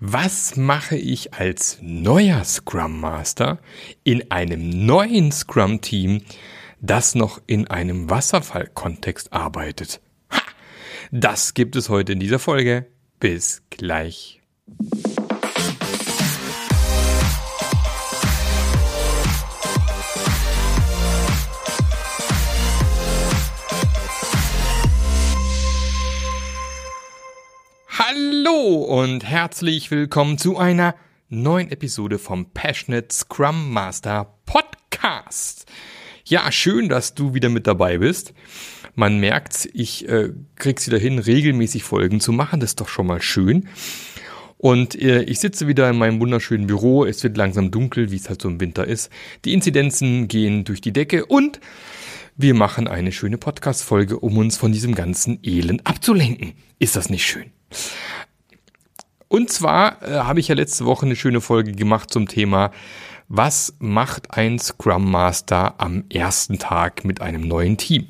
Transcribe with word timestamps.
Was 0.00 0.54
mache 0.54 0.96
ich 0.96 1.34
als 1.34 1.78
neuer 1.80 2.44
Scrum 2.44 3.00
Master 3.00 3.58
in 4.04 4.30
einem 4.30 4.86
neuen 4.86 5.32
Scrum 5.32 5.80
Team, 5.80 6.22
das 6.80 7.16
noch 7.16 7.42
in 7.48 7.66
einem 7.66 8.08
Wasserfallkontext 8.08 9.32
arbeitet? 9.32 10.00
Ha! 10.30 10.40
Das 11.10 11.52
gibt 11.52 11.74
es 11.74 11.88
heute 11.88 12.12
in 12.12 12.20
dieser 12.20 12.38
Folge. 12.38 12.86
Bis 13.18 13.62
gleich. 13.70 14.40
Hallo 28.58 28.76
und 29.02 29.24
herzlich 29.24 29.90
willkommen 29.90 30.36
zu 30.36 30.56
einer 30.56 30.94
neuen 31.28 31.70
Episode 31.70 32.18
vom 32.18 32.50
Passionate 32.50 33.08
Scrum 33.12 33.72
Master 33.72 34.34
Podcast. 34.46 35.66
Ja, 36.24 36.50
schön, 36.50 36.88
dass 36.88 37.14
du 37.14 37.34
wieder 37.34 37.50
mit 37.50 37.66
dabei 37.66 37.98
bist. 37.98 38.34
Man 38.94 39.20
merkt, 39.20 39.68
ich 39.74 40.08
äh, 40.08 40.30
krieg's 40.56 40.86
wieder 40.86 40.98
hin, 40.98 41.18
regelmäßig 41.18 41.84
Folgen 41.84 42.20
zu 42.20 42.32
machen. 42.32 42.58
Das 42.58 42.70
ist 42.70 42.80
doch 42.80 42.88
schon 42.88 43.06
mal 43.06 43.22
schön. 43.22 43.68
Und 44.56 45.00
äh, 45.00 45.22
ich 45.22 45.38
sitze 45.38 45.68
wieder 45.68 45.88
in 45.90 45.98
meinem 45.98 46.20
wunderschönen 46.20 46.66
Büro. 46.66 47.04
Es 47.04 47.22
wird 47.22 47.36
langsam 47.36 47.70
dunkel, 47.70 48.10
wie 48.10 48.16
es 48.16 48.28
halt 48.28 48.42
so 48.42 48.48
im 48.48 48.60
Winter 48.60 48.86
ist. 48.86 49.10
Die 49.44 49.52
Inzidenzen 49.52 50.26
gehen 50.26 50.64
durch 50.64 50.80
die 50.80 50.92
Decke 50.92 51.26
und 51.26 51.60
wir 52.36 52.54
machen 52.54 52.88
eine 52.88 53.12
schöne 53.12 53.38
Podcast-Folge, 53.38 54.18
um 54.18 54.36
uns 54.36 54.56
von 54.56 54.72
diesem 54.72 54.94
ganzen 54.94 55.38
Elend 55.44 55.86
abzulenken. 55.86 56.54
Ist 56.78 56.96
das 56.96 57.08
nicht 57.08 57.24
schön? 57.24 57.52
Und 59.28 59.50
zwar 59.50 60.02
äh, 60.02 60.20
habe 60.20 60.40
ich 60.40 60.48
ja 60.48 60.54
letzte 60.54 60.86
Woche 60.86 61.06
eine 61.06 61.16
schöne 61.16 61.40
Folge 61.40 61.72
gemacht 61.72 62.10
zum 62.10 62.28
Thema, 62.28 62.70
was 63.28 63.74
macht 63.78 64.34
ein 64.34 64.58
Scrum 64.58 65.10
Master 65.10 65.74
am 65.78 66.04
ersten 66.10 66.58
Tag 66.58 67.04
mit 67.04 67.20
einem 67.20 67.42
neuen 67.42 67.76
Team? 67.76 68.08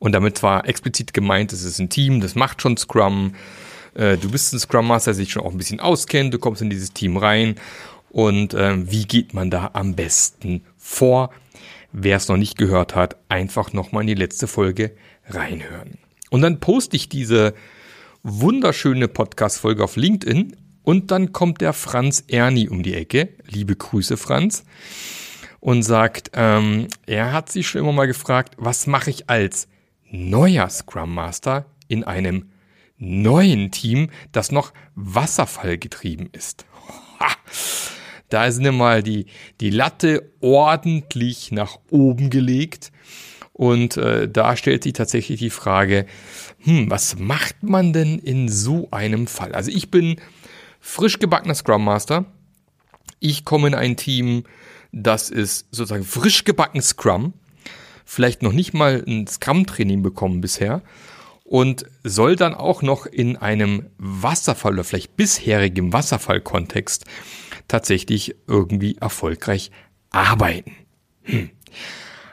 Und 0.00 0.12
damit 0.12 0.42
war 0.42 0.68
explizit 0.68 1.14
gemeint, 1.14 1.52
es 1.52 1.62
ist 1.62 1.78
ein 1.78 1.88
Team, 1.88 2.20
das 2.20 2.34
macht 2.34 2.60
schon 2.60 2.76
Scrum. 2.76 3.34
Äh, 3.94 4.16
du 4.16 4.30
bist 4.30 4.52
ein 4.52 4.58
Scrum 4.58 4.88
Master, 4.88 5.12
der 5.12 5.14
sich 5.14 5.32
schon 5.32 5.42
auch 5.42 5.52
ein 5.52 5.58
bisschen 5.58 5.80
auskennt, 5.80 6.34
du 6.34 6.38
kommst 6.38 6.62
in 6.62 6.70
dieses 6.70 6.92
Team 6.92 7.16
rein. 7.16 7.54
Und 8.10 8.54
äh, 8.54 8.90
wie 8.90 9.04
geht 9.04 9.34
man 9.34 9.50
da 9.50 9.70
am 9.72 9.94
besten 9.94 10.62
vor? 10.76 11.30
Wer 11.92 12.16
es 12.16 12.28
noch 12.28 12.36
nicht 12.36 12.58
gehört 12.58 12.94
hat, 12.94 13.16
einfach 13.28 13.72
nochmal 13.72 14.02
in 14.02 14.08
die 14.08 14.14
letzte 14.14 14.48
Folge 14.48 14.92
reinhören. 15.28 15.98
Und 16.30 16.42
dann 16.42 16.58
poste 16.58 16.96
ich 16.96 17.08
diese 17.08 17.54
wunderschöne 18.28 19.06
Podcast-Folge 19.06 19.84
auf 19.84 19.94
LinkedIn 19.94 20.56
und 20.82 21.12
dann 21.12 21.30
kommt 21.30 21.60
der 21.60 21.72
Franz 21.72 22.24
Erni 22.26 22.68
um 22.68 22.82
die 22.82 22.94
Ecke. 22.94 23.28
Liebe 23.46 23.76
Grüße, 23.76 24.16
Franz. 24.16 24.64
Und 25.60 25.84
sagt, 25.84 26.32
ähm, 26.34 26.88
er 27.06 27.32
hat 27.32 27.52
sich 27.52 27.68
schon 27.68 27.82
immer 27.82 27.92
mal 27.92 28.08
gefragt, 28.08 28.56
was 28.58 28.88
mache 28.88 29.10
ich 29.10 29.30
als 29.30 29.68
neuer 30.10 30.68
Scrum 30.68 31.14
Master 31.14 31.66
in 31.86 32.02
einem 32.02 32.50
neuen 32.98 33.70
Team, 33.70 34.10
das 34.32 34.50
noch 34.50 34.72
Wasserfall 34.96 35.78
getrieben 35.78 36.28
ist. 36.32 36.66
Ha! 37.20 37.28
Da 38.28 38.50
sind 38.50 38.76
mal 38.76 39.04
die, 39.04 39.26
die 39.60 39.70
Latte 39.70 40.32
ordentlich 40.40 41.52
nach 41.52 41.78
oben 41.90 42.28
gelegt. 42.30 42.90
Und 43.56 43.96
äh, 43.96 44.28
da 44.28 44.54
stellt 44.54 44.82
sich 44.82 44.92
tatsächlich 44.92 45.38
die 45.40 45.48
Frage, 45.48 46.04
hm, 46.58 46.90
was 46.90 47.18
macht 47.18 47.62
man 47.62 47.94
denn 47.94 48.18
in 48.18 48.50
so 48.50 48.88
einem 48.90 49.26
Fall? 49.26 49.52
Also 49.52 49.70
ich 49.70 49.90
bin 49.90 50.16
frisch 50.78 51.18
gebackener 51.18 51.54
Scrum 51.54 51.82
Master. 51.82 52.26
Ich 53.18 53.46
komme 53.46 53.68
in 53.68 53.74
ein 53.74 53.96
Team, 53.96 54.44
das 54.92 55.30
ist 55.30 55.68
sozusagen 55.70 56.04
frisch 56.04 56.44
gebacken 56.44 56.82
Scrum, 56.82 57.32
vielleicht 58.04 58.42
noch 58.42 58.52
nicht 58.52 58.74
mal 58.74 59.02
ein 59.06 59.26
Scrum-Training 59.26 60.02
bekommen 60.02 60.42
bisher 60.42 60.82
und 61.42 61.86
soll 62.04 62.36
dann 62.36 62.52
auch 62.52 62.82
noch 62.82 63.06
in 63.06 63.38
einem 63.38 63.86
Wasserfall 63.96 64.74
oder 64.74 64.84
vielleicht 64.84 65.16
bisherigem 65.16 65.94
Wasserfall-Kontext 65.94 67.06
tatsächlich 67.68 68.36
irgendwie 68.46 68.98
erfolgreich 68.98 69.70
arbeiten. 70.10 70.72
Hm. 71.22 71.48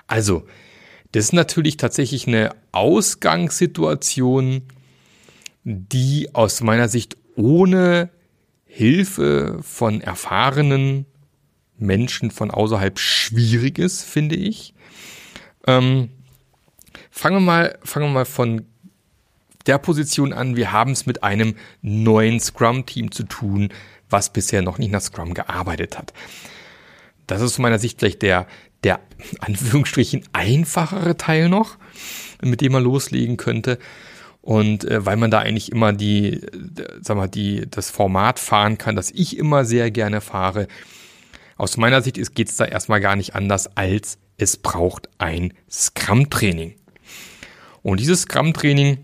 Also, 0.08 0.46
das 1.14 1.26
ist 1.26 1.34
natürlich 1.34 1.78
tatsächlich 1.78 2.28
eine 2.28 2.50
Ausgangssituation, 2.72 4.64
die 5.64 6.34
aus 6.34 6.62
meiner 6.62 6.90
Sicht 6.90 7.18
ohne 7.36 8.10
Hilfe 8.66 9.60
von 9.62 10.02
erfahrenen 10.02 11.06
Menschen 11.78 12.32
von 12.32 12.50
außerhalb 12.50 12.98
schwierig 12.98 13.78
ist, 13.78 14.02
finde 14.02 14.36
ich. 14.36 14.74
Ähm, 15.68 16.10
fangen 17.12 17.36
wir 17.38 17.42
mal, 17.42 17.80
fangen 17.84 18.08
wir 18.08 18.14
mal 18.14 18.26
von 18.26 18.66
der 19.68 19.78
Position 19.78 20.34
an. 20.34 20.56
Wir 20.56 20.72
haben 20.72 20.94
es 20.94 21.06
mit 21.06 21.24
einem 21.24 21.56
neuen 21.84 22.40
Scrum-Team 22.40 23.12
zu 23.12 23.24
tun, 23.24 23.70
was 24.10 24.34
bisher 24.34 24.64
noch 24.64 24.80
nicht 24.80 24.92
nach 24.92 25.02
Scrum 25.02 25.36
gearbeitet 25.36 25.96
hat. 25.96 26.12
Das 27.28 27.40
ist 27.40 27.54
aus 27.54 27.60
meiner 27.60 27.80
Sicht 27.80 28.00
vielleicht 28.00 28.24
der, 28.24 28.48
der 28.84 29.00
Anführungsstrichen 29.40 30.24
einfachere 30.34 31.18
Teil 31.18 31.50
noch, 31.50 31.78
mit 32.42 32.62
dem 32.62 32.74
man 32.74 32.84
loslegen 32.84 33.38
könnte. 33.38 33.80
Und 34.42 34.84
äh, 34.84 35.06
weil 35.06 35.16
man 35.16 35.32
da 35.32 35.40
eigentlich 35.40 35.72
immer 35.72 35.94
die, 35.94 36.42
sag 37.02 37.16
mal, 37.16 37.28
die, 37.28 37.66
das 37.70 37.90
Format 37.90 38.40
fahren 38.40 38.78
kann, 38.78 38.96
das 38.96 39.10
ich 39.12 39.38
immer 39.38 39.64
sehr 39.64 39.90
gerne 39.90 40.20
fahre. 40.20 40.68
Aus 41.56 41.78
meiner 41.78 42.02
Sicht 42.02 42.36
geht 42.36 42.50
es 42.50 42.58
da 42.58 42.66
erstmal 42.66 43.00
gar 43.00 43.16
nicht 43.16 43.36
anders, 43.36 43.78
als 43.78 44.18
es 44.38 44.58
braucht 44.58 45.08
ein 45.18 45.54
Scrum-Training. 45.72 46.76
Und 47.84 48.00
dieses 48.00 48.24
Scrum-Training 48.24 48.98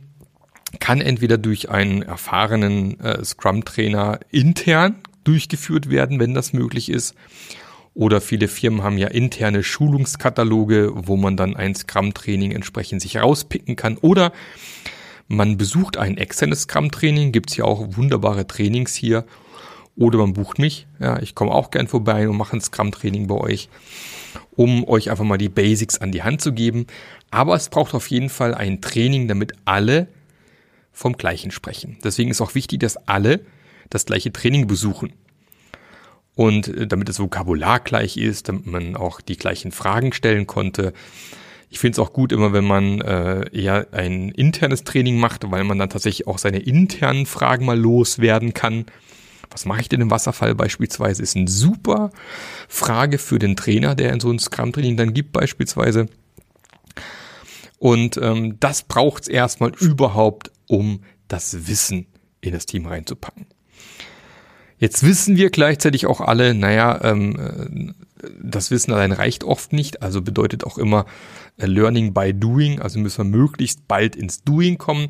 kann 0.79 1.01
entweder 1.01 1.37
durch 1.37 1.69
einen 1.69 2.01
erfahrenen 2.01 2.99
äh, 2.99 3.23
Scrum-Trainer 3.23 4.19
intern 4.31 4.95
durchgeführt 5.23 5.89
werden, 5.89 6.19
wenn 6.19 6.33
das 6.33 6.53
möglich 6.53 6.89
ist, 6.89 7.15
oder 7.99 8.21
viele 8.21 8.47
Firmen 8.47 8.81
haben 8.81 8.97
ja 8.97 9.09
interne 9.09 9.61
Schulungskataloge, 9.61 10.91
wo 10.95 11.17
man 11.17 11.35
dann 11.35 11.57
ein 11.57 11.75
Scrum-Training 11.75 12.51
entsprechend 12.51 13.01
sich 13.01 13.17
rauspicken 13.17 13.75
kann. 13.75 13.97
Oder 13.97 14.31
man 15.27 15.57
besucht 15.57 15.97
ein 15.97 16.17
externes 16.17 16.61
Scrum-Training, 16.61 17.33
gibt's 17.33 17.57
ja 17.57 17.65
auch 17.65 17.97
wunderbare 17.97 18.47
Trainings 18.47 18.95
hier. 18.95 19.25
Oder 19.97 20.17
man 20.19 20.31
bucht 20.31 20.59
mich, 20.59 20.87
ja, 21.01 21.21
ich 21.21 21.35
komme 21.35 21.51
auch 21.51 21.71
gern 21.71 21.89
vorbei 21.89 22.29
und 22.29 22.37
mache 22.37 22.55
ein 22.55 22.61
Scrum-Training 22.61 23.27
bei 23.27 23.35
euch, 23.35 23.67
um 24.55 24.87
euch 24.87 25.11
einfach 25.11 25.25
mal 25.25 25.37
die 25.37 25.49
Basics 25.49 25.97
an 25.97 26.13
die 26.13 26.23
Hand 26.23 26.39
zu 26.39 26.53
geben. 26.53 26.87
Aber 27.31 27.53
es 27.55 27.67
braucht 27.67 27.93
auf 27.93 28.07
jeden 28.07 28.29
Fall 28.29 28.55
ein 28.55 28.79
Training, 28.79 29.27
damit 29.27 29.51
alle 29.65 30.07
vom 30.93 31.17
Gleichen 31.17 31.51
sprechen. 31.51 31.97
Deswegen 32.01 32.31
ist 32.31 32.39
auch 32.39 32.55
wichtig, 32.55 32.79
dass 32.79 32.95
alle 33.09 33.41
das 33.89 34.05
gleiche 34.05 34.31
Training 34.31 34.67
besuchen. 34.67 35.11
Und 36.39 36.69
äh, 36.69 36.87
damit 36.87 37.09
das 37.09 37.19
Vokabular 37.19 37.81
gleich 37.81 38.15
ist, 38.15 38.47
damit 38.47 38.65
man 38.65 38.95
auch 38.95 39.19
die 39.19 39.35
gleichen 39.35 39.73
Fragen 39.73 40.13
stellen 40.13 40.47
konnte. 40.47 40.93
Ich 41.69 41.79
finde 41.79 41.95
es 41.95 41.99
auch 41.99 42.13
gut 42.13 42.31
immer, 42.31 42.53
wenn 42.53 42.63
man 42.63 43.01
äh, 43.01 43.49
eher 43.51 43.87
ein 43.91 44.29
internes 44.29 44.85
Training 44.85 45.19
macht, 45.19 45.51
weil 45.51 45.65
man 45.65 45.77
dann 45.77 45.89
tatsächlich 45.89 46.27
auch 46.27 46.37
seine 46.37 46.59
internen 46.59 47.25
Fragen 47.25 47.65
mal 47.65 47.77
loswerden 47.77 48.53
kann. 48.53 48.85
Was 49.51 49.65
mache 49.65 49.81
ich 49.81 49.89
denn 49.89 49.99
im 49.99 50.11
Wasserfall 50.11 50.55
beispielsweise? 50.55 51.23
Ist 51.23 51.35
eine 51.35 51.49
super 51.49 52.09
Frage 52.69 53.17
für 53.17 53.37
den 53.37 53.57
Trainer, 53.57 53.93
der 53.93 54.13
in 54.13 54.21
so 54.21 54.31
ein 54.31 54.39
Scrum-Training 54.39 54.95
dann 54.95 55.13
gibt 55.13 55.33
beispielsweise. 55.33 56.05
Und 57.79 58.15
ähm, 58.15 58.55
das 58.61 58.83
braucht 58.83 59.23
es 59.23 59.27
erstmal 59.27 59.73
überhaupt, 59.77 60.51
um 60.69 61.01
das 61.27 61.67
Wissen 61.67 62.05
in 62.39 62.53
das 62.53 62.65
Team 62.65 62.85
reinzupacken. 62.85 63.45
Jetzt 64.79 65.03
wissen 65.03 65.35
wir 65.35 65.49
gleichzeitig 65.49 66.05
auch 66.05 66.21
alle, 66.21 66.53
naja, 66.53 66.99
ähm, 67.03 67.93
das 68.41 68.71
Wissen 68.71 68.93
allein 68.93 69.11
reicht 69.11 69.43
oft 69.43 69.73
nicht, 69.73 70.01
also 70.01 70.21
bedeutet 70.21 70.63
auch 70.63 70.77
immer 70.77 71.05
äh, 71.57 71.65
Learning 71.65 72.13
by 72.13 72.33
Doing, 72.33 72.79
also 72.79 72.97
müssen 72.99 73.31
wir 73.31 73.37
möglichst 73.37 73.87
bald 73.87 74.15
ins 74.15 74.43
Doing 74.43 74.77
kommen. 74.77 75.09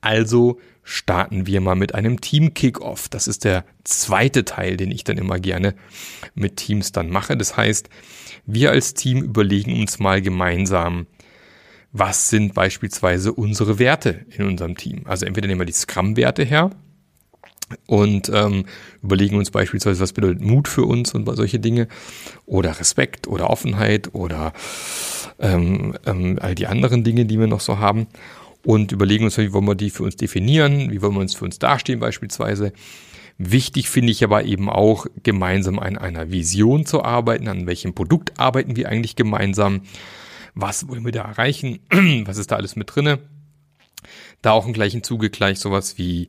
Also 0.00 0.58
starten 0.84 1.46
wir 1.46 1.60
mal 1.60 1.76
mit 1.76 1.94
einem 1.94 2.20
Team 2.20 2.54
Kickoff. 2.54 3.08
Das 3.08 3.28
ist 3.28 3.44
der 3.44 3.64
zweite 3.84 4.44
Teil, 4.44 4.76
den 4.76 4.90
ich 4.90 5.04
dann 5.04 5.18
immer 5.18 5.38
gerne 5.38 5.74
mit 6.34 6.56
Teams 6.56 6.90
dann 6.90 7.10
mache. 7.10 7.36
Das 7.36 7.56
heißt, 7.56 7.88
wir 8.46 8.70
als 8.70 8.94
Team 8.94 9.22
überlegen 9.22 9.80
uns 9.80 10.00
mal 10.00 10.20
gemeinsam, 10.20 11.06
was 11.92 12.30
sind 12.30 12.54
beispielsweise 12.54 13.32
unsere 13.32 13.78
Werte 13.78 14.26
in 14.30 14.46
unserem 14.46 14.76
Team. 14.76 15.02
Also 15.04 15.26
entweder 15.26 15.46
nehmen 15.46 15.60
wir 15.60 15.66
die 15.66 15.72
Scrum-Werte 15.72 16.42
her, 16.42 16.70
und 17.86 18.30
ähm, 18.32 18.64
überlegen 19.02 19.36
uns 19.36 19.50
beispielsweise, 19.50 20.00
was 20.00 20.12
bedeutet 20.12 20.42
Mut 20.42 20.68
für 20.68 20.84
uns 20.84 21.14
und 21.14 21.26
solche 21.36 21.58
Dinge 21.58 21.88
oder 22.46 22.78
Respekt 22.78 23.26
oder 23.26 23.50
Offenheit 23.50 24.14
oder 24.14 24.52
ähm, 25.38 25.94
ähm, 26.06 26.38
all 26.40 26.54
die 26.54 26.66
anderen 26.66 27.04
Dinge, 27.04 27.24
die 27.24 27.38
wir 27.38 27.46
noch 27.46 27.60
so 27.60 27.78
haben 27.78 28.06
und 28.64 28.92
überlegen 28.92 29.24
uns, 29.24 29.38
wie 29.38 29.52
wollen 29.52 29.66
wir 29.66 29.74
die 29.74 29.90
für 29.90 30.04
uns 30.04 30.16
definieren, 30.16 30.90
wie 30.90 31.02
wollen 31.02 31.14
wir 31.14 31.20
uns 31.20 31.34
für 31.34 31.44
uns 31.44 31.58
dastehen 31.58 32.00
beispielsweise, 32.00 32.72
Wichtig 33.38 33.88
finde 33.88 34.12
ich 34.12 34.22
aber 34.22 34.44
eben 34.44 34.68
auch, 34.68 35.06
gemeinsam 35.22 35.78
an 35.78 35.98
einer 35.98 36.30
Vision 36.30 36.86
zu 36.86 37.02
arbeiten. 37.02 37.48
An 37.48 37.66
welchem 37.66 37.94
Produkt 37.94 38.38
arbeiten 38.38 38.76
wir 38.76 38.88
eigentlich 38.88 39.16
gemeinsam? 39.16 39.82
Was 40.54 40.88
wollen 40.88 41.04
wir 41.04 41.12
da 41.12 41.22
erreichen? 41.22 41.80
Was 42.24 42.38
ist 42.38 42.50
da 42.52 42.56
alles 42.56 42.76
mit 42.76 42.94
drinne? 42.94 43.18
Da 44.42 44.52
auch 44.52 44.66
im 44.66 44.72
gleichen 44.72 45.02
Zuge 45.02 45.30
gleich 45.30 45.58
sowas 45.58 45.98
wie 45.98 46.28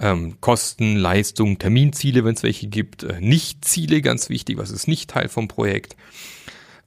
ähm, 0.00 0.40
Kosten, 0.40 0.96
Leistung, 0.96 1.58
Terminziele, 1.58 2.24
wenn 2.24 2.34
es 2.34 2.42
welche 2.42 2.68
gibt. 2.68 3.02
Äh, 3.02 3.20
Nicht-Ziele, 3.20 4.02
ganz 4.02 4.28
wichtig. 4.28 4.58
Was 4.58 4.70
ist 4.70 4.88
nicht 4.88 5.10
Teil 5.10 5.28
vom 5.28 5.48
Projekt? 5.48 5.96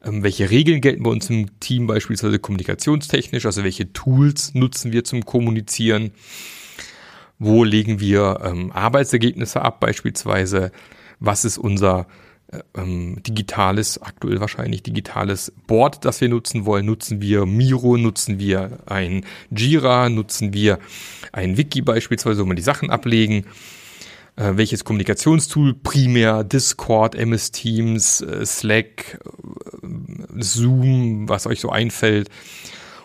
Ähm, 0.03 0.23
welche 0.23 0.49
Regeln 0.49 0.81
gelten 0.81 1.03
bei 1.03 1.09
uns 1.09 1.29
im 1.29 1.59
Team 1.59 1.87
beispielsweise 1.87 2.39
kommunikationstechnisch? 2.39 3.45
Also 3.45 3.63
welche 3.63 3.91
Tools 3.93 4.53
nutzen 4.53 4.91
wir 4.91 5.03
zum 5.03 5.25
Kommunizieren? 5.25 6.11
Wo 7.37 7.63
legen 7.63 7.99
wir 7.99 8.41
ähm, 8.43 8.71
Arbeitsergebnisse 8.71 9.61
ab 9.61 9.79
beispielsweise? 9.79 10.71
Was 11.19 11.45
ist 11.45 11.57
unser 11.57 12.07
ähm, 12.75 13.21
digitales, 13.24 14.01
aktuell 14.01 14.39
wahrscheinlich 14.39 14.83
digitales 14.83 15.51
Board, 15.68 16.06
das 16.06 16.21
wir 16.21 16.30
nutzen 16.30 16.65
wollen? 16.65 16.86
Nutzen 16.86 17.21
wir 17.21 17.45
Miro? 17.45 17.98
Nutzen 17.98 18.39
wir 18.39 18.80
ein 18.86 19.25
Jira? 19.50 20.09
Nutzen 20.09 20.53
wir 20.53 20.80
ein 21.31 21.57
Wiki 21.57 21.81
beispielsweise, 21.81 22.44
wo 22.44 22.50
wir 22.50 22.56
die 22.56 22.62
Sachen 22.62 22.89
ablegen? 22.89 23.45
Äh, 24.36 24.53
welches 24.56 24.83
Kommunikationstool 24.83 25.74
primär? 25.74 26.44
Discord, 26.44 27.15
MS 27.15 27.51
Teams, 27.51 28.21
äh, 28.21 28.45
Slack, 28.45 29.19
äh, 29.81 29.88
Zoom, 30.39 31.27
was 31.30 31.47
euch 31.47 31.59
so 31.59 31.69
einfällt? 31.69 32.30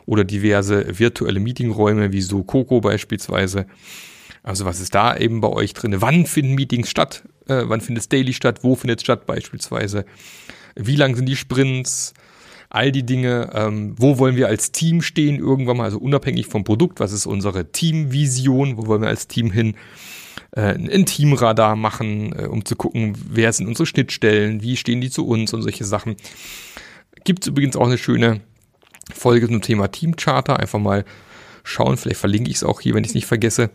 Oder 0.07 0.25
diverse 0.25 0.99
virtuelle 0.99 1.41
Meetingräume 1.41 2.13
wie 2.13 2.23
so 2.23 2.45
Coco 2.45 2.81
beispielsweise. 2.81 3.67
Also 4.47 4.65
was 4.65 4.81
ist 4.81 4.95
da 4.95 5.17
eben 5.17 5.41
bei 5.41 5.49
euch 5.49 5.75
drin? 5.75 6.01
Wann 6.01 6.25
finden 6.25 6.55
Meetings 6.55 6.89
statt? 6.89 7.25
Äh, 7.49 7.65
wann 7.65 7.81
findet 7.81 8.03
es 8.03 8.09
daily 8.09 8.33
statt? 8.33 8.61
Wo 8.63 8.77
findet 8.77 9.01
es 9.01 9.03
statt 9.03 9.27
beispielsweise? 9.27 10.07
Wie 10.77 10.95
lang 10.95 11.17
sind 11.17 11.27
die 11.27 11.35
Sprints? 11.35 12.15
All 12.71 12.93
die 12.93 13.05
Dinge. 13.05 13.51
Ähm, 13.55 13.97
wo 13.99 14.19
wollen 14.19 14.37
wir 14.37 14.47
als 14.47 14.71
Team 14.71 15.03
stehen 15.03 15.41
irgendwann 15.41 15.79
mal? 15.79 15.85
Also 15.85 15.99
unabhängig 15.99 16.47
vom 16.47 16.63
Produkt. 16.63 17.01
Was 17.01 17.11
ist 17.11 17.27
unsere 17.27 17.73
Teamvision? 17.73 18.77
Wo 18.77 18.87
wollen 18.87 19.03
wir 19.03 19.09
als 19.09 19.27
Team 19.27 19.51
hin? 19.51 19.75
Äh, 20.53 20.75
ein 20.75 21.07
Teamradar 21.07 21.75
machen, 21.75 22.33
äh, 22.33 22.47
um 22.47 22.65
zu 22.65 22.77
gucken, 22.77 23.19
wer 23.29 23.53
sind 23.53 23.67
unsere 23.67 23.87
Schnittstellen? 23.87 24.63
Wie 24.63 24.77
stehen 24.77 25.01
die 25.01 25.11
zu 25.11 25.27
uns 25.27 25.53
und 25.55 25.63
solche 25.63 25.85
Sachen. 25.85 26.15
Gibt 27.25 27.43
es 27.43 27.49
übrigens 27.49 27.75
auch 27.75 27.87
eine 27.87 27.99
schöne 27.99 28.43
Folge 29.13 29.49
zum 29.49 29.61
Thema 29.61 29.89
Teamcharter. 29.89 30.61
Einfach 30.61 30.79
mal 30.79 31.05
schauen. 31.67 31.97
Vielleicht 31.97 32.21
verlinke 32.21 32.51
ich 32.51 32.57
es 32.57 32.65
auch 32.65 32.81
hier, 32.81 32.95
wenn 32.95 33.05
ich 33.05 33.11
es 33.11 33.15
nicht 33.15 33.27
vergesse. 33.27 33.71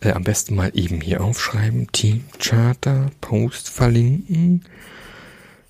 Äh, 0.00 0.12
am 0.12 0.24
besten 0.24 0.54
mal 0.54 0.70
eben 0.74 1.00
hier 1.00 1.22
aufschreiben. 1.22 1.90
Team 1.92 2.24
Charter, 2.38 3.10
Post 3.20 3.70
verlinken. 3.70 4.64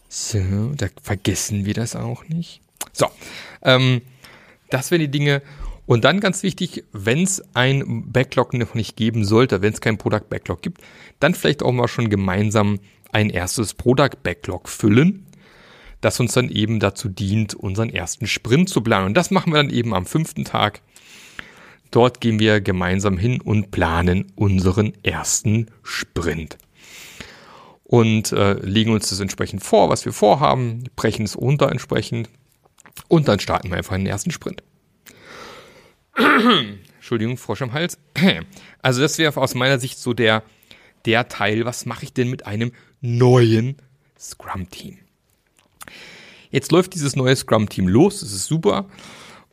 So, 0.08 0.72
da 0.76 0.86
vergessen 1.02 1.64
wir 1.64 1.74
das 1.74 1.96
auch 1.96 2.28
nicht. 2.28 2.60
So, 2.92 3.06
ähm, 3.62 4.02
das 4.70 4.90
wären 4.90 5.00
die 5.00 5.08
Dinge. 5.08 5.42
Und 5.86 6.04
dann 6.04 6.20
ganz 6.20 6.42
wichtig, 6.42 6.84
wenn 6.92 7.22
es 7.22 7.42
ein 7.54 8.10
Backlog 8.10 8.54
noch 8.54 8.74
nicht 8.74 8.96
geben 8.96 9.24
sollte, 9.24 9.60
wenn 9.60 9.72
es 9.72 9.80
kein 9.80 9.98
Product 9.98 10.28
Backlog 10.30 10.62
gibt, 10.62 10.80
dann 11.20 11.34
vielleicht 11.34 11.62
auch 11.62 11.72
mal 11.72 11.88
schon 11.88 12.08
gemeinsam 12.08 12.80
ein 13.12 13.28
erstes 13.30 13.74
Product 13.74 14.22
Backlog 14.22 14.68
füllen, 14.68 15.26
das 16.00 16.20
uns 16.20 16.32
dann 16.32 16.48
eben 16.48 16.80
dazu 16.80 17.08
dient, 17.08 17.54
unseren 17.54 17.90
ersten 17.90 18.26
Sprint 18.26 18.68
zu 18.68 18.80
planen. 18.80 19.06
Und 19.06 19.14
das 19.14 19.30
machen 19.30 19.52
wir 19.52 19.62
dann 19.62 19.70
eben 19.70 19.94
am 19.94 20.06
fünften 20.06 20.44
Tag 20.44 20.80
Dort 21.94 22.20
gehen 22.20 22.40
wir 22.40 22.60
gemeinsam 22.60 23.16
hin 23.16 23.40
und 23.40 23.70
planen 23.70 24.32
unseren 24.34 24.94
ersten 25.04 25.70
Sprint. 25.84 26.58
Und 27.84 28.32
äh, 28.32 28.54
legen 28.54 28.92
uns 28.92 29.10
das 29.10 29.20
entsprechend 29.20 29.62
vor, 29.62 29.90
was 29.90 30.04
wir 30.04 30.12
vorhaben, 30.12 30.88
brechen 30.96 31.24
es 31.24 31.36
runter 31.36 31.70
entsprechend 31.70 32.30
und 33.06 33.28
dann 33.28 33.38
starten 33.38 33.70
wir 33.70 33.76
einfach 33.76 33.94
den 33.94 34.06
ersten 34.06 34.32
Sprint. 34.32 34.64
Entschuldigung, 36.96 37.36
Frosch 37.36 37.62
am 37.62 37.72
Hals. 37.72 37.96
Also 38.82 39.00
das 39.00 39.16
wäre 39.18 39.40
aus 39.40 39.54
meiner 39.54 39.78
Sicht 39.78 39.98
so 39.98 40.14
der, 40.14 40.42
der 41.06 41.28
Teil, 41.28 41.64
was 41.64 41.86
mache 41.86 42.02
ich 42.02 42.12
denn 42.12 42.28
mit 42.28 42.44
einem 42.44 42.72
neuen 43.02 43.76
Scrum-Team? 44.18 44.98
Jetzt 46.50 46.72
läuft 46.72 46.94
dieses 46.94 47.14
neue 47.14 47.36
Scrum-Team 47.36 47.86
los, 47.86 48.18
das 48.18 48.32
ist 48.32 48.46
super. 48.46 48.88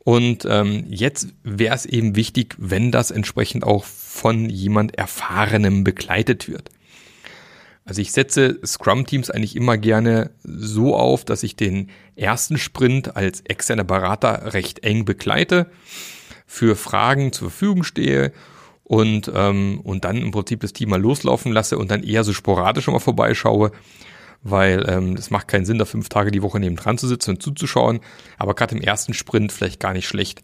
Und 0.04 0.46
ähm, 0.50 0.86
jetzt 0.90 1.30
wäre 1.44 1.76
es 1.76 1.86
eben 1.86 2.16
wichtig, 2.16 2.56
wenn 2.58 2.92
das 2.92 3.12
entsprechend 3.12 3.64
auch 3.64 3.84
von 3.84 4.50
jemand 4.50 4.98
Erfahrenem 4.98 5.84
begleitet 5.84 6.48
wird. 6.48 6.72
Also 7.86 8.02
ich 8.02 8.12
setze 8.12 8.60
Scrum-Teams 8.66 9.30
eigentlich 9.30 9.56
immer 9.56 9.78
gerne 9.78 10.32
so 10.44 10.96
auf, 10.96 11.26
dass 11.26 11.44
ich 11.44 11.56
den 11.56 11.90
ersten 12.16 12.58
Sprint 12.58 13.16
als 13.16 13.42
externer 13.42 13.84
Berater 13.84 14.54
recht 14.54 14.84
eng 14.84 15.06
begleite, 15.06 15.68
für 16.46 16.76
Fragen 16.76 17.32
zur 17.32 17.50
Verfügung 17.50 17.84
stehe 17.84 18.34
und, 18.84 19.32
ähm, 19.34 19.80
und 19.84 20.04
dann 20.04 20.18
im 20.18 20.32
Prinzip 20.32 20.60
das 20.62 20.74
Team 20.74 20.90
mal 20.90 21.02
loslaufen 21.02 21.52
lasse 21.52 21.78
und 21.78 21.90
dann 21.92 22.04
eher 22.04 22.24
so 22.24 22.34
sporadisch 22.34 22.88
mal 22.88 23.00
vorbeischaue, 23.00 23.72
weil 24.44 24.86
ähm, 24.90 25.14
es 25.14 25.30
macht 25.30 25.48
keinen 25.48 25.66
Sinn, 25.66 25.78
da 25.78 25.86
fünf 25.86 26.10
Tage 26.10 26.32
die 26.32 26.42
Woche 26.42 26.60
neben 26.60 26.76
dran 26.76 26.98
zu 26.98 27.08
sitzen 27.08 27.32
und 27.32 27.44
zuzuschauen. 27.44 28.00
Aber 28.38 28.56
gerade 28.56 28.76
im 28.76 28.82
ersten 28.82 29.14
Sprint 29.14 29.52
vielleicht 29.52 29.80
gar 29.80 29.94
nicht 29.94 30.08
schlecht, 30.08 30.42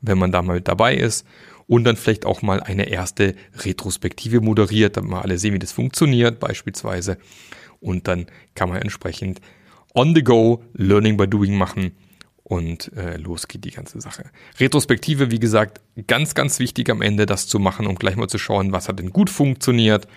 wenn 0.00 0.18
man 0.18 0.32
da 0.32 0.42
mal 0.42 0.60
dabei 0.60 0.96
ist 0.96 1.26
und 1.66 1.84
dann 1.84 1.96
vielleicht 1.96 2.26
auch 2.26 2.42
mal 2.42 2.60
eine 2.60 2.88
erste 2.88 3.34
Retrospektive 3.58 4.40
moderiert, 4.40 4.96
damit 4.96 5.10
wir 5.10 5.22
alle 5.22 5.38
sehen, 5.38 5.54
wie 5.54 5.58
das 5.58 5.72
funktioniert 5.72 6.40
beispielsweise. 6.40 7.18
Und 7.80 8.08
dann 8.08 8.26
kann 8.54 8.68
man 8.70 8.82
entsprechend 8.82 9.40
on 9.94 10.14
the 10.14 10.24
go 10.24 10.64
Learning 10.74 11.16
by 11.16 11.28
Doing 11.28 11.56
machen 11.56 11.92
und 12.42 12.90
äh, 12.96 13.18
los 13.18 13.46
geht 13.46 13.64
die 13.64 13.70
ganze 13.70 14.00
Sache. 14.00 14.30
Retrospektive, 14.58 15.30
wie 15.30 15.38
gesagt, 15.38 15.80
ganz, 16.06 16.34
ganz 16.34 16.58
wichtig 16.58 16.90
am 16.90 17.02
Ende 17.02 17.26
das 17.26 17.46
zu 17.46 17.58
machen, 17.58 17.86
um 17.86 17.96
gleich 17.96 18.16
mal 18.16 18.28
zu 18.28 18.38
schauen, 18.38 18.72
was 18.72 18.88
hat 18.88 18.98
denn 18.98 19.10
gut 19.10 19.28
funktioniert 19.28 20.08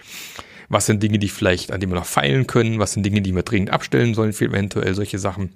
was 0.71 0.85
sind 0.85 1.03
Dinge, 1.03 1.19
die 1.19 1.27
vielleicht, 1.27 1.71
an 1.71 1.81
denen 1.81 1.91
wir 1.91 1.99
noch 1.99 2.05
feilen 2.05 2.47
können? 2.47 2.79
Was 2.79 2.93
sind 2.93 3.05
Dinge, 3.05 3.21
die 3.21 3.35
wir 3.35 3.43
dringend 3.43 3.71
abstellen 3.71 4.13
sollen 4.13 4.31
für 4.31 4.45
eventuell 4.45 4.95
solche 4.95 5.19
Sachen? 5.19 5.51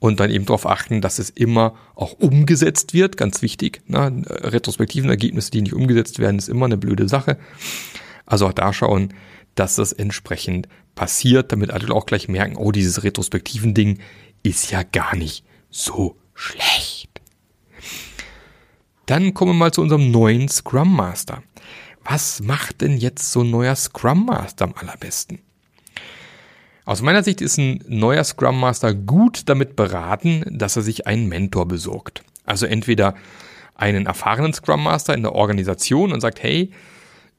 Und 0.00 0.18
dann 0.18 0.30
eben 0.30 0.46
darauf 0.46 0.66
achten, 0.66 1.00
dass 1.00 1.18
es 1.18 1.30
immer 1.30 1.74
auch 1.94 2.14
umgesetzt 2.14 2.94
wird, 2.94 3.16
ganz 3.16 3.42
wichtig. 3.42 3.82
Ne? 3.86 4.22
Retrospektiven 4.26 5.08
Ergebnisse, 5.08 5.50
die 5.50 5.62
nicht 5.62 5.74
umgesetzt 5.74 6.18
werden, 6.18 6.38
ist 6.38 6.48
immer 6.48 6.66
eine 6.66 6.78
blöde 6.78 7.08
Sache. 7.08 7.38
Also 8.26 8.48
auch 8.48 8.52
da 8.52 8.72
schauen, 8.72 9.14
dass 9.54 9.76
das 9.76 9.92
entsprechend 9.92 10.68
passiert, 10.94 11.52
damit 11.52 11.70
alle 11.70 11.94
auch 11.94 12.06
gleich 12.06 12.28
merken, 12.28 12.56
oh, 12.56 12.72
dieses 12.72 13.04
retrospektiven 13.04 13.74
Ding 13.74 14.00
ist 14.42 14.70
ja 14.70 14.82
gar 14.82 15.14
nicht 15.14 15.44
so 15.68 16.16
schlecht. 16.34 17.20
Dann 19.06 19.34
kommen 19.34 19.52
wir 19.52 19.58
mal 19.58 19.72
zu 19.72 19.82
unserem 19.82 20.10
neuen 20.10 20.48
Scrum 20.48 20.96
Master 20.96 21.42
was 22.10 22.40
macht 22.42 22.80
denn 22.80 22.96
jetzt 22.96 23.30
so 23.30 23.42
ein 23.42 23.50
neuer 23.50 23.76
Scrum 23.76 24.26
Master 24.26 24.64
am 24.64 24.74
allerbesten? 24.74 25.38
Aus 26.84 27.02
meiner 27.02 27.22
Sicht 27.22 27.40
ist 27.40 27.56
ein 27.56 27.84
neuer 27.86 28.24
Scrum 28.24 28.58
Master 28.58 28.94
gut 28.94 29.42
damit 29.48 29.76
beraten, 29.76 30.44
dass 30.50 30.74
er 30.74 30.82
sich 30.82 31.06
einen 31.06 31.28
Mentor 31.28 31.68
besorgt. 31.68 32.24
Also 32.44 32.66
entweder 32.66 33.14
einen 33.76 34.06
erfahrenen 34.06 34.52
Scrum 34.52 34.82
Master 34.82 35.14
in 35.14 35.22
der 35.22 35.36
Organisation 35.36 36.12
und 36.12 36.20
sagt, 36.20 36.42
hey, 36.42 36.72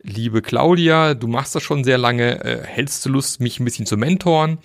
liebe 0.03 0.41
Claudia, 0.41 1.15
du 1.15 1.27
machst 1.27 1.53
das 1.53 1.63
schon 1.63 1.83
sehr 1.83 1.97
lange, 1.97 2.41
äh, 2.45 2.63
hältst 2.63 3.05
du 3.05 3.09
Lust, 3.09 3.41
mich 3.41 3.59
ein 3.59 3.65
bisschen 3.65 3.85
zu 3.85 3.97
mentoren? 3.97 4.57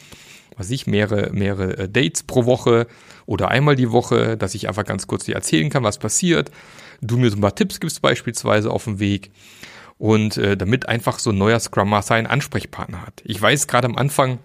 Was 0.57 0.71
ich, 0.71 0.87
mehrere, 0.87 1.33
mehrere 1.33 1.79
äh, 1.79 1.89
Dates 1.89 2.23
pro 2.23 2.45
Woche 2.45 2.87
oder 3.27 3.49
einmal 3.49 3.75
die 3.75 3.91
Woche, 3.91 4.37
dass 4.37 4.55
ich 4.55 4.69
einfach 4.69 4.85
ganz 4.85 5.09
kurz 5.09 5.25
dir 5.25 5.35
erzählen 5.35 5.69
kann, 5.69 5.83
was 5.83 5.99
passiert. 5.99 6.53
Du 7.01 7.17
mir 7.17 7.29
so 7.29 7.37
ein 7.37 7.41
paar 7.41 7.57
Tipps 7.57 7.81
gibst 7.81 8.03
beispielsweise 8.03 8.71
auf 8.71 8.85
dem 8.85 9.01
Weg 9.01 9.33
und 9.99 10.37
äh, 10.37 10.57
damit 10.57 10.89
einfach 10.89 11.19
so 11.19 11.31
ein 11.31 11.39
neuer 11.39 11.61
Scrum 11.61 11.91
Master 11.91 12.15
einen 12.15 12.27
Ansprechpartner 12.27 13.03
hat. 13.03 13.23
Ich 13.25 13.41
weiß, 13.41 13.67
gerade 13.67 13.87
am 13.87 13.97
Anfang 13.97 14.39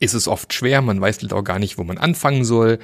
ist 0.00 0.14
es 0.14 0.28
oft 0.28 0.52
schwer, 0.52 0.82
man 0.82 1.00
weiß 1.00 1.20
halt 1.20 1.32
auch 1.32 1.44
gar 1.44 1.58
nicht, 1.58 1.78
wo 1.78 1.84
man 1.84 1.98
anfangen 1.98 2.44
soll, 2.44 2.78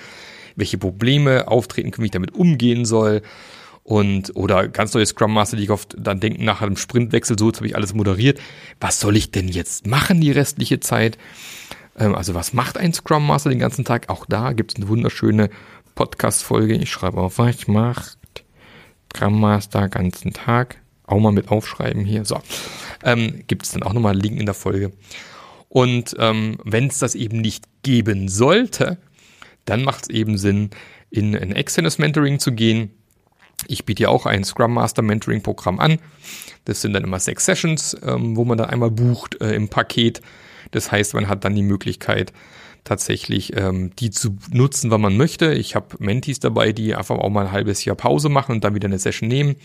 welche 0.55 0.79
Probleme 0.79 1.49
auftreten 1.49 1.91
können, 1.91 2.03
wie 2.03 2.07
ich 2.07 2.13
damit 2.13 2.35
umgehen 2.35 2.85
soll. 2.85 3.23
Und, 3.85 4.37
oder 4.37 4.69
ganz 4.69 4.93
neue 4.93 5.07
Scrum 5.07 5.33
Master, 5.33 5.57
die 5.57 5.63
ich 5.63 5.71
oft 5.71 5.97
dann 5.99 6.21
denken, 6.21 6.45
nach 6.45 6.61
einem 6.61 6.77
Sprintwechsel, 6.77 7.39
so, 7.39 7.47
jetzt 7.49 7.57
habe 7.57 7.69
ich 7.69 7.75
alles 7.75 7.95
moderiert. 7.95 8.39
Was 8.81 9.01
soll 9.01 9.17
ich 9.17 9.31
denn 9.31 9.49
jetzt 9.49 9.87
machen 9.87 10.21
die 10.21 10.31
restliche 10.31 10.79
Zeit? 10.79 11.17
Ähm, 11.99 12.15
also, 12.15 12.35
was 12.35 12.53
macht 12.53 12.77
ein 12.77 12.93
Scrum 12.93 13.27
Master 13.27 13.49
den 13.49 13.61
ganzen 13.61 13.87
Tag? 13.87 14.11
Auch 14.11 14.27
da 14.27 14.53
gibt 14.53 14.73
es 14.73 14.77
eine 14.77 14.89
wunderschöne 14.89 15.49
Podcast-Folge. 15.95 16.75
Ich 16.75 16.91
schreibe 16.91 17.19
auf, 17.19 17.39
was 17.39 17.67
macht 17.67 18.19
Scrum 19.15 19.41
Master 19.41 19.89
ganzen 19.89 20.35
Tag 20.35 20.77
auch 21.09 21.19
mal 21.19 21.33
mit 21.33 21.51
aufschreiben 21.51 22.05
hier. 22.05 22.25
So, 22.25 22.41
ähm, 23.05 23.45
gibt 23.47 23.65
es 23.65 23.73
dann 23.73 23.83
auch 23.83 23.93
nochmal 23.93 24.13
einen 24.13 24.21
Link 24.21 24.39
in 24.39 24.47
der 24.47 24.55
Folge. 24.55 24.93
Und 25.69 26.17
ähm, 26.19 26.59
wenn 26.65 26.87
es 26.87 26.99
das 26.99 27.15
eben 27.15 27.41
nicht 27.41 27.65
geben 27.83 28.29
sollte, 28.29 28.99
dann 29.65 29.85
macht 29.85 30.05
es 30.05 30.09
eben 30.09 30.39
Sinn, 30.39 30.71
in 31.11 31.37
ein 31.37 31.53
externes 31.53 31.99
Mentoring 31.99 32.39
zu 32.39 32.53
gehen. 32.53 32.91
Ich 33.67 33.85
biete 33.85 34.05
ja 34.05 34.09
auch 34.09 34.27
ein 34.27 34.45
Scrum 34.45 34.75
Master 34.75 35.03
Mentoring 35.03 35.43
Programm 35.43 35.79
an. 35.79 35.99
Das 36.65 36.81
sind 36.81 36.93
dann 36.93 37.05
immer 37.05 37.19
sechs 37.19 37.45
Sessions, 37.45 37.97
ähm, 38.03 38.37
wo 38.37 38.45
man 38.45 38.59
dann 38.59 38.71
einmal 38.71 38.91
bucht 38.91 39.41
äh, 39.41 39.55
im 39.55 39.69
Paket. 39.69 40.21
Das 40.71 40.93
heißt, 40.93 41.15
man 41.15 41.29
hat 41.29 41.45
dann 41.45 41.55
die 41.55 41.63
Möglichkeit, 41.63 42.33
tatsächlich 42.85 43.57
ähm, 43.57 43.95
die 43.97 44.11
zu 44.11 44.37
nutzen, 44.51 44.91
wann 44.91 45.01
man 45.01 45.17
möchte. 45.17 45.53
Ich 45.53 45.75
habe 45.75 45.97
Mentees 45.99 46.41
dabei, 46.41 46.73
die 46.73 46.95
einfach 46.95 47.19
auch 47.19 47.31
mal 47.31 47.47
ein 47.47 47.53
halbes 47.53 47.85
Jahr 47.85 47.97
Pause 47.97 48.29
machen 48.29 48.53
und 48.53 48.65
dann 48.65 48.75
wieder 48.75 48.87
eine 48.87 48.99
Session 48.99 49.29
nehmen. 49.29 49.57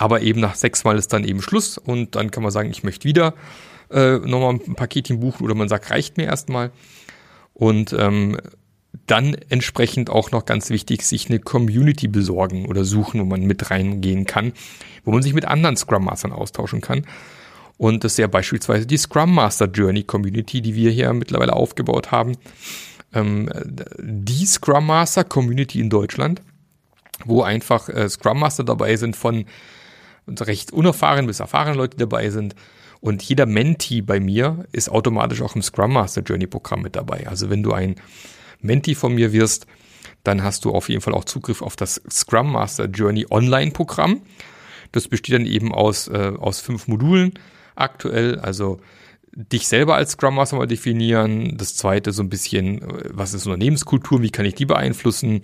Aber 0.00 0.22
eben 0.22 0.40
nach 0.40 0.54
sechs 0.54 0.82
Mal 0.84 0.96
ist 0.96 1.12
dann 1.12 1.24
eben 1.24 1.42
Schluss 1.42 1.76
und 1.76 2.16
dann 2.16 2.30
kann 2.30 2.42
man 2.42 2.50
sagen, 2.50 2.70
ich 2.70 2.82
möchte 2.82 3.04
wieder 3.06 3.34
äh, 3.90 4.16
nochmal 4.16 4.54
ein 4.54 4.74
Paketchen 4.74 5.20
buchen 5.20 5.44
oder 5.44 5.54
man 5.54 5.68
sagt, 5.68 5.90
reicht 5.90 6.16
mir 6.16 6.24
erstmal. 6.24 6.70
Und 7.52 7.92
ähm, 7.92 8.38
dann 9.04 9.34
entsprechend 9.50 10.08
auch 10.08 10.30
noch 10.30 10.46
ganz 10.46 10.70
wichtig, 10.70 11.02
sich 11.02 11.28
eine 11.28 11.38
Community 11.38 12.08
besorgen 12.08 12.64
oder 12.64 12.86
suchen, 12.86 13.20
wo 13.20 13.26
man 13.26 13.42
mit 13.42 13.70
reingehen 13.70 14.24
kann, 14.24 14.54
wo 15.04 15.12
man 15.12 15.20
sich 15.20 15.34
mit 15.34 15.44
anderen 15.44 15.76
Scrum 15.76 16.06
Mastern 16.06 16.32
austauschen 16.32 16.80
kann. 16.80 17.06
Und 17.76 18.02
das 18.02 18.12
ist 18.12 18.18
ja 18.18 18.26
beispielsweise 18.26 18.86
die 18.86 18.96
Scrum 18.96 19.34
Master 19.34 19.66
Journey 19.66 20.04
Community, 20.04 20.62
die 20.62 20.74
wir 20.74 20.92
hier 20.92 21.12
mittlerweile 21.12 21.52
aufgebaut 21.52 22.10
haben. 22.10 22.38
Ähm, 23.12 23.50
die 23.98 24.46
Scrum 24.46 24.86
Master 24.86 25.24
Community 25.24 25.78
in 25.78 25.90
Deutschland, 25.90 26.40
wo 27.26 27.42
einfach 27.42 27.90
äh, 27.90 28.08
Scrum 28.08 28.40
Master 28.40 28.64
dabei 28.64 28.96
sind 28.96 29.14
von 29.14 29.44
recht 30.28 30.72
unerfahren 30.72 31.26
bis 31.26 31.40
erfahrene 31.40 31.76
Leute 31.76 31.96
dabei 31.96 32.30
sind. 32.30 32.54
Und 33.00 33.22
jeder 33.22 33.46
Mentee 33.46 34.02
bei 34.02 34.20
mir 34.20 34.66
ist 34.72 34.90
automatisch 34.90 35.40
auch 35.42 35.56
im 35.56 35.62
Scrum 35.62 35.92
Master 35.92 36.22
Journey 36.22 36.46
Programm 36.46 36.82
mit 36.82 36.96
dabei. 36.96 37.26
Also 37.26 37.48
wenn 37.48 37.62
du 37.62 37.72
ein 37.72 37.96
Mentee 38.60 38.94
von 38.94 39.14
mir 39.14 39.32
wirst, 39.32 39.66
dann 40.22 40.42
hast 40.42 40.64
du 40.64 40.72
auf 40.72 40.88
jeden 40.88 41.00
Fall 41.00 41.14
auch 41.14 41.24
Zugriff 41.24 41.62
auf 41.62 41.76
das 41.76 42.02
Scrum 42.10 42.52
Master 42.52 42.86
Journey 42.86 43.26
Online 43.30 43.70
Programm. 43.70 44.20
Das 44.92 45.08
besteht 45.08 45.34
dann 45.34 45.46
eben 45.46 45.72
aus, 45.72 46.08
äh, 46.08 46.32
aus 46.38 46.60
fünf 46.60 46.88
Modulen 46.88 47.32
aktuell. 47.74 48.38
Also 48.38 48.80
dich 49.32 49.68
selber 49.68 49.94
als 49.94 50.12
Scrum 50.12 50.34
Master 50.34 50.56
mal 50.56 50.66
definieren. 50.66 51.56
Das 51.56 51.76
zweite 51.76 52.12
so 52.12 52.22
ein 52.22 52.28
bisschen, 52.28 52.82
äh, 52.82 53.04
was 53.10 53.34
ist 53.34 53.46
Unternehmenskultur, 53.46 54.22
wie 54.22 54.30
kann 54.30 54.44
ich 54.44 54.54
die 54.54 54.66
beeinflussen? 54.66 55.42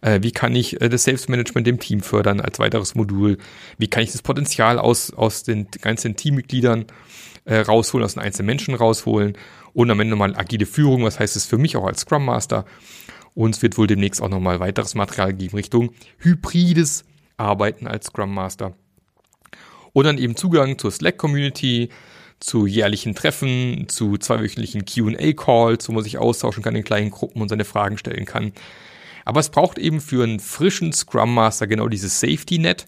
Äh, 0.00 0.20
wie 0.22 0.30
kann 0.30 0.54
ich 0.54 0.80
äh, 0.80 0.88
das 0.88 1.04
Selbstmanagement 1.04 1.66
im 1.66 1.80
Team 1.80 2.00
fördern 2.00 2.40
als 2.40 2.58
weiteres 2.58 2.94
Modul? 2.94 3.38
Wie 3.76 3.88
kann 3.88 4.02
ich 4.02 4.12
das 4.12 4.22
Potenzial 4.22 4.78
aus, 4.78 5.12
aus 5.12 5.42
den 5.42 5.68
ganzen 5.80 6.16
Teammitgliedern 6.16 6.86
äh, 7.44 7.58
rausholen, 7.58 8.04
aus 8.04 8.14
den 8.14 8.22
einzelnen 8.22 8.46
Menschen 8.46 8.74
rausholen? 8.74 9.36
Und 9.74 9.90
am 9.90 10.00
Ende 10.00 10.12
nochmal 10.12 10.36
agile 10.36 10.66
Führung, 10.66 11.04
was 11.04 11.18
heißt 11.18 11.36
es 11.36 11.44
für 11.44 11.58
mich 11.58 11.76
auch 11.76 11.86
als 11.86 12.00
Scrum 12.00 12.24
Master? 12.24 12.64
Und 13.34 13.54
es 13.54 13.62
wird 13.62 13.78
wohl 13.78 13.86
demnächst 13.86 14.20
auch 14.20 14.28
nochmal 14.28 14.58
weiteres 14.58 14.94
Material 14.94 15.32
geben 15.32 15.56
Richtung 15.56 15.90
hybrides 16.18 17.04
Arbeiten 17.36 17.86
als 17.86 18.06
Scrum 18.06 18.34
Master. 18.34 18.74
Und 19.92 20.04
dann 20.04 20.18
eben 20.18 20.36
Zugang 20.36 20.78
zur 20.78 20.90
Slack-Community, 20.90 21.88
zu 22.40 22.66
jährlichen 22.66 23.14
Treffen, 23.14 23.86
zu 23.88 24.16
zweiwöchentlichen 24.16 24.84
QA-Calls, 24.84 25.88
wo 25.88 25.92
man 25.92 26.04
sich 26.04 26.18
austauschen 26.18 26.62
kann 26.62 26.76
in 26.76 26.84
kleinen 26.84 27.10
Gruppen 27.10 27.42
und 27.42 27.48
seine 27.48 27.64
Fragen 27.64 27.98
stellen 27.98 28.24
kann. 28.24 28.52
Aber 29.24 29.40
es 29.40 29.50
braucht 29.50 29.78
eben 29.78 30.00
für 30.00 30.24
einen 30.24 30.40
frischen 30.40 30.92
Scrum 30.92 31.34
Master 31.34 31.66
genau 31.66 31.88
dieses 31.88 32.20
Safety 32.20 32.58
Net, 32.58 32.86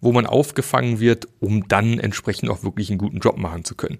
wo 0.00 0.12
man 0.12 0.26
aufgefangen 0.26 1.00
wird, 1.00 1.28
um 1.40 1.66
dann 1.68 1.98
entsprechend 1.98 2.50
auch 2.50 2.62
wirklich 2.62 2.88
einen 2.88 2.98
guten 2.98 3.18
Job 3.18 3.36
machen 3.36 3.64
zu 3.64 3.74
können. 3.74 3.98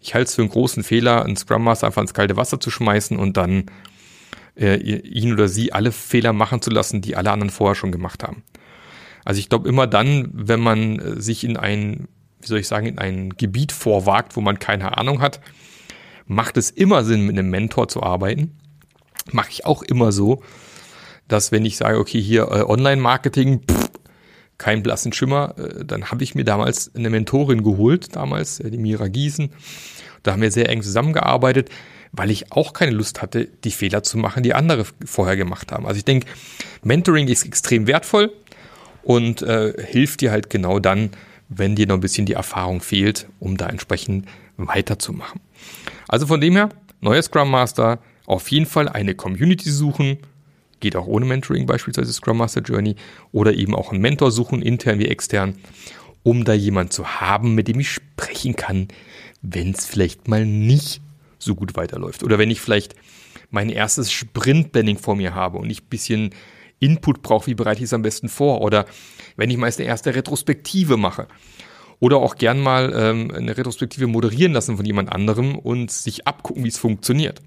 Ich 0.00 0.14
halte 0.14 0.28
es 0.28 0.34
für 0.36 0.42
einen 0.42 0.50
großen 0.50 0.84
Fehler, 0.84 1.24
einen 1.24 1.36
Scrum 1.36 1.64
Master 1.64 1.88
einfach 1.88 2.02
ins 2.02 2.14
kalte 2.14 2.36
Wasser 2.36 2.60
zu 2.60 2.70
schmeißen 2.70 3.18
und 3.18 3.36
dann 3.36 3.66
äh, 4.56 4.76
ihn 4.76 5.32
oder 5.32 5.48
sie 5.48 5.72
alle 5.72 5.92
Fehler 5.92 6.32
machen 6.32 6.62
zu 6.62 6.70
lassen, 6.70 7.02
die 7.02 7.16
alle 7.16 7.30
anderen 7.32 7.50
vorher 7.50 7.74
schon 7.74 7.92
gemacht 7.92 8.22
haben. 8.22 8.42
Also 9.24 9.40
ich 9.40 9.48
glaube 9.48 9.68
immer 9.68 9.86
dann, 9.86 10.30
wenn 10.32 10.60
man 10.60 10.98
äh, 10.98 11.20
sich 11.20 11.44
in 11.44 11.56
ein 11.56 12.08
wie 12.40 12.46
soll 12.46 12.58
ich 12.58 12.68
sagen, 12.68 12.86
in 12.86 12.98
ein 12.98 13.30
Gebiet 13.30 13.72
vorwagt, 13.72 14.36
wo 14.36 14.40
man 14.40 14.58
keine 14.58 14.96
Ahnung 14.98 15.20
hat, 15.20 15.40
macht 16.26 16.56
es 16.56 16.70
immer 16.70 17.04
Sinn, 17.04 17.26
mit 17.26 17.38
einem 17.38 17.50
Mentor 17.50 17.88
zu 17.88 18.02
arbeiten. 18.02 18.56
Mache 19.30 19.50
ich 19.50 19.64
auch 19.64 19.82
immer 19.82 20.12
so, 20.12 20.42
dass 21.28 21.52
wenn 21.52 21.64
ich 21.64 21.76
sage, 21.76 21.98
okay, 21.98 22.20
hier 22.20 22.42
äh, 22.50 22.62
Online-Marketing, 22.62 23.62
kein 24.58 24.82
blassen 24.82 25.12
Schimmer, 25.12 25.54
äh, 25.58 25.84
dann 25.84 26.10
habe 26.10 26.24
ich 26.24 26.34
mir 26.34 26.44
damals 26.44 26.94
eine 26.94 27.10
Mentorin 27.10 27.62
geholt, 27.62 28.14
damals 28.14 28.60
äh, 28.60 28.70
die 28.70 28.78
Mira 28.78 29.08
Giesen. 29.08 29.50
Da 30.22 30.32
haben 30.32 30.42
wir 30.42 30.50
sehr 30.50 30.68
eng 30.68 30.82
zusammengearbeitet, 30.82 31.70
weil 32.12 32.30
ich 32.30 32.52
auch 32.52 32.72
keine 32.72 32.92
Lust 32.92 33.22
hatte, 33.22 33.48
die 33.64 33.70
Fehler 33.70 34.02
zu 34.02 34.18
machen, 34.18 34.42
die 34.42 34.54
andere 34.54 34.86
vorher 35.04 35.36
gemacht 35.36 35.72
haben. 35.72 35.86
Also 35.86 35.98
ich 35.98 36.04
denke, 36.04 36.26
Mentoring 36.82 37.28
ist 37.28 37.44
extrem 37.44 37.86
wertvoll 37.86 38.32
und 39.02 39.42
äh, 39.42 39.74
hilft 39.86 40.20
dir 40.20 40.30
halt 40.30 40.50
genau 40.50 40.78
dann, 40.78 41.10
wenn 41.48 41.76
dir 41.76 41.86
noch 41.86 41.94
ein 41.94 42.00
bisschen 42.00 42.26
die 42.26 42.32
Erfahrung 42.34 42.80
fehlt, 42.80 43.28
um 43.38 43.56
da 43.56 43.68
entsprechend 43.68 44.26
weiterzumachen. 44.56 45.40
Also 46.08 46.26
von 46.26 46.40
dem 46.40 46.54
her, 46.56 46.70
neuer 47.00 47.22
Scrum 47.22 47.50
Master, 47.50 47.98
auf 48.26 48.50
jeden 48.50 48.66
Fall 48.66 48.88
eine 48.88 49.14
Community 49.14 49.70
suchen, 49.70 50.18
geht 50.80 50.96
auch 50.96 51.06
ohne 51.06 51.26
Mentoring, 51.26 51.66
beispielsweise 51.66 52.12
Scrum 52.12 52.38
Master 52.38 52.62
Journey, 52.62 52.96
oder 53.32 53.54
eben 53.54 53.74
auch 53.74 53.92
einen 53.92 54.02
Mentor 54.02 54.30
suchen, 54.30 54.62
intern 54.62 54.98
wie 54.98 55.06
extern, 55.06 55.54
um 56.22 56.44
da 56.44 56.52
jemand 56.52 56.92
zu 56.92 57.20
haben, 57.20 57.54
mit 57.54 57.68
dem 57.68 57.80
ich 57.80 57.90
sprechen 57.90 58.56
kann, 58.56 58.88
wenn 59.42 59.70
es 59.70 59.86
vielleicht 59.86 60.28
mal 60.28 60.44
nicht 60.44 61.00
so 61.38 61.54
gut 61.54 61.76
weiterläuft. 61.76 62.24
Oder 62.24 62.38
wenn 62.38 62.50
ich 62.50 62.60
vielleicht 62.60 62.96
mein 63.50 63.70
erstes 63.70 64.10
Sprint-Planning 64.10 64.98
vor 64.98 65.14
mir 65.14 65.34
habe 65.34 65.58
und 65.58 65.70
ich 65.70 65.82
ein 65.82 65.88
bisschen 65.88 66.30
Input 66.78 67.22
brauche, 67.22 67.46
wie 67.46 67.54
bereite 67.54 67.78
ich 67.78 67.86
es 67.86 67.92
am 67.92 68.02
besten 68.02 68.28
vor? 68.28 68.60
Oder 68.60 68.86
wenn 69.36 69.50
ich 69.50 69.56
meist 69.56 69.78
eine 69.78 69.88
erste 69.88 70.14
Retrospektive 70.14 70.96
mache. 70.96 71.26
Oder 71.98 72.18
auch 72.18 72.36
gern 72.36 72.60
mal 72.60 72.92
ähm, 72.94 73.30
eine 73.34 73.56
Retrospektive 73.56 74.06
moderieren 74.06 74.52
lassen 74.52 74.76
von 74.76 74.84
jemand 74.84 75.10
anderem 75.10 75.58
und 75.58 75.90
sich 75.90 76.26
abgucken, 76.26 76.64
wie 76.64 76.68
es 76.68 76.78
funktioniert. 76.78 77.40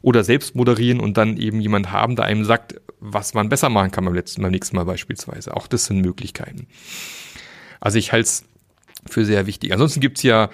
Oder 0.00 0.24
selbst 0.24 0.54
moderieren 0.54 0.98
und 0.98 1.16
dann 1.16 1.36
eben 1.36 1.60
jemand 1.60 1.92
haben, 1.92 2.16
der 2.16 2.24
einem 2.24 2.44
sagt, 2.44 2.80
was 3.00 3.34
man 3.34 3.48
besser 3.48 3.68
machen 3.68 3.90
kann 3.90 4.04
beim, 4.04 4.14
letzten, 4.14 4.42
beim 4.42 4.50
nächsten 4.50 4.76
Mal 4.76 4.84
beispielsweise. 4.84 5.54
Auch 5.54 5.66
das 5.66 5.84
sind 5.86 6.00
Möglichkeiten. 6.00 6.66
Also 7.80 7.98
ich 7.98 8.12
halte 8.12 8.24
es 8.24 8.44
für 9.06 9.24
sehr 9.24 9.46
wichtig. 9.46 9.72
Ansonsten 9.72 10.00
gibt's 10.00 10.22
ja 10.22 10.48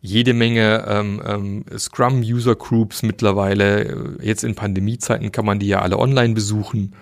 jede 0.00 0.32
Menge 0.32 0.84
ähm, 0.88 1.22
ähm, 1.26 1.64
Scrum-User-Groups 1.76 3.02
mittlerweile. 3.02 4.16
Jetzt 4.22 4.44
in 4.44 4.54
Pandemiezeiten 4.54 5.32
kann 5.32 5.44
man 5.44 5.58
die 5.58 5.66
ja 5.66 5.82
alle 5.82 5.98
online 5.98 6.34
besuchen. 6.34 6.94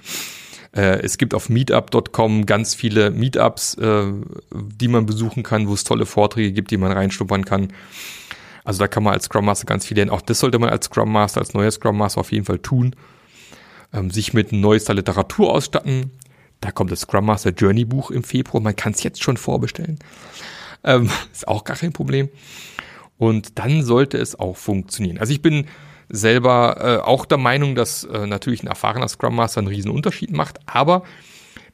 Äh, 0.77 1.01
es 1.03 1.17
gibt 1.17 1.33
auf 1.33 1.49
meetup.com 1.49 2.45
ganz 2.45 2.75
viele 2.75 3.11
Meetups, 3.11 3.75
äh, 3.75 4.13
die 4.53 4.89
man 4.89 5.07
besuchen 5.07 5.43
kann, 5.43 5.69
wo 5.69 5.75
es 5.75 5.85
tolle 5.85 6.05
Vorträge 6.05 6.53
gibt, 6.53 6.71
die 6.71 6.77
man 6.77 6.93
reinschnuppern 6.93 7.45
kann. 7.45 7.73
Also 8.65 8.81
da 8.81 8.89
kann 8.89 9.03
man 9.03 9.15
als 9.15 9.25
Scrum 9.25 9.47
Master 9.47 9.65
ganz 9.65 9.87
viel 9.87 9.97
lernen. 9.97 10.11
Auch 10.11 10.21
das 10.21 10.41
sollte 10.41 10.59
man 10.59 10.69
als 10.69 10.87
Scrum 10.87 11.11
Master, 11.11 11.41
als 11.41 11.55
neuer 11.55 11.71
Scrum 11.71 11.97
Master 11.97 12.21
auf 12.21 12.33
jeden 12.33 12.45
Fall 12.45 12.59
tun. 12.59 12.95
Ähm, 13.93 14.11
sich 14.11 14.35
mit 14.35 14.53
neuester 14.53 14.93
Literatur 14.93 15.53
ausstatten. 15.53 16.11
Da 16.61 16.73
kommt 16.73 16.91
das 16.91 17.01
Scrum 17.01 17.25
Master 17.25 17.51
Journey 17.51 17.85
Buch 17.85 18.11
im 18.11 18.25
Februar. 18.25 18.63
Man 18.63 18.77
kann 18.77 18.93
es 18.93 19.03
jetzt 19.03 19.23
schon 19.23 19.37
vorbestellen. 19.37 19.99
Ähm, 20.85 21.09
ist 21.33 21.49
auch 21.49 21.65
gar 21.65 21.77
kein 21.77 21.93
Problem. 21.93 22.29
Und 23.19 23.59
dann 23.59 23.83
sollte 23.83 24.19
es 24.19 24.39
auch 24.39 24.57
funktionieren. 24.57 25.19
Also 25.19 25.33
ich 25.33 25.41
bin 25.41 25.67
selber 26.09 26.77
äh, 26.81 27.07
auch 27.07 27.27
der 27.27 27.39
Meinung, 27.39 27.75
dass 27.75 28.05
äh, 28.05 28.27
natürlich 28.27 28.63
ein 28.63 28.69
erfahrener 28.69 29.09
Scrum 29.09 29.37
Master 29.37 29.59
einen 29.59 29.69
riesen 29.69 29.91
Unterschied 29.91 30.31
macht, 30.31 30.59
aber 30.67 31.03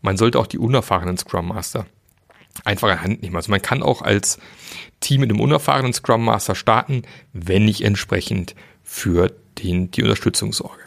man 0.00 0.16
sollte 0.16 0.38
auch 0.38 0.46
die 0.46 0.58
unerfahrenen 0.58 1.16
Scrum 1.16 1.48
Master 1.48 1.86
einfach 2.64 2.90
in 2.90 3.00
Hand 3.00 3.22
nehmen. 3.22 3.36
Also 3.36 3.50
man 3.50 3.62
kann 3.62 3.82
auch 3.82 4.02
als 4.02 4.38
Team 5.00 5.20
mit 5.20 5.30
einem 5.30 5.40
unerfahrenen 5.40 5.92
Scrum 5.92 6.24
Master 6.24 6.54
starten, 6.54 7.02
wenn 7.32 7.68
ich 7.68 7.82
entsprechend 7.82 8.54
für 8.82 9.32
den, 9.58 9.90
die 9.90 10.02
Unterstützung 10.02 10.52
sorge. 10.52 10.82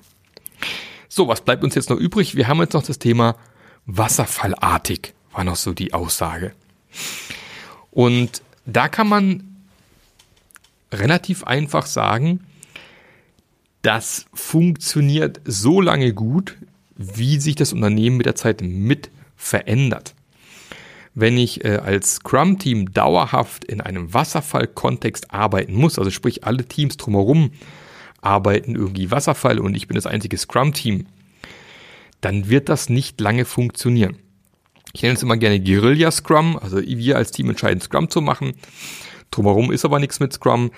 So, 1.07 1.27
was 1.27 1.41
bleibt 1.41 1.63
uns 1.63 1.75
jetzt 1.75 1.89
noch 1.89 1.97
übrig? 1.97 2.35
Wir 2.35 2.47
haben 2.47 2.59
jetzt 2.59 2.73
noch 2.73 2.83
das 2.83 2.99
Thema 2.99 3.35
Wasserfallartig, 3.85 5.13
war 5.31 5.43
noch 5.43 5.55
so 5.55 5.73
die 5.73 5.93
Aussage. 5.93 6.53
Und 7.91 8.41
da 8.65 8.89
kann 8.89 9.07
man 9.07 9.55
relativ 10.91 11.43
einfach 11.43 11.85
sagen, 11.85 12.41
das 13.85 14.25
funktioniert 14.33 15.41
so 15.45 15.79
lange 15.79 16.11
gut, 16.13 16.57
wie 16.95 17.39
sich 17.39 17.55
das 17.55 17.71
Unternehmen 17.71 18.17
mit 18.17 18.25
der 18.25 18.35
Zeit 18.35 18.61
mit 18.63 19.11
verändert. 19.35 20.15
Wenn 21.13 21.37
ich 21.37 21.63
äh, 21.63 21.77
als 21.77 22.15
Scrum-Team 22.15 22.93
dauerhaft 22.93 23.63
in 23.63 23.81
einem 23.81 24.11
Wasserfall-Kontext 24.11 25.31
arbeiten 25.31 25.75
muss, 25.75 25.99
also 25.99 26.09
sprich 26.09 26.45
alle 26.45 26.65
Teams 26.65 26.97
drumherum 26.97 27.51
arbeiten 28.21 28.73
irgendwie 28.73 29.11
Wasserfall 29.11 29.59
und 29.59 29.75
ich 29.75 29.87
bin 29.87 29.95
das 29.95 30.07
einzige 30.07 30.37
Scrum-Team, 30.37 31.05
dann 32.21 32.49
wird 32.49 32.69
das 32.69 32.89
nicht 32.89 33.21
lange 33.21 33.45
funktionieren. 33.45 34.17
Ich 34.93 35.03
nenne 35.03 35.13
es 35.13 35.21
immer 35.21 35.37
gerne 35.37 35.61
Guerilla 35.61 36.09
Scrum, 36.09 36.57
also 36.57 36.81
wir 36.81 37.17
als 37.17 37.29
Team 37.29 37.51
entscheiden 37.51 37.81
Scrum 37.81 38.09
zu 38.09 38.21
machen. 38.21 38.53
Drumherum 39.29 39.71
ist 39.71 39.85
aber 39.85 39.99
nichts 39.99 40.19
mit 40.19 40.33
Scrum. 40.33 40.71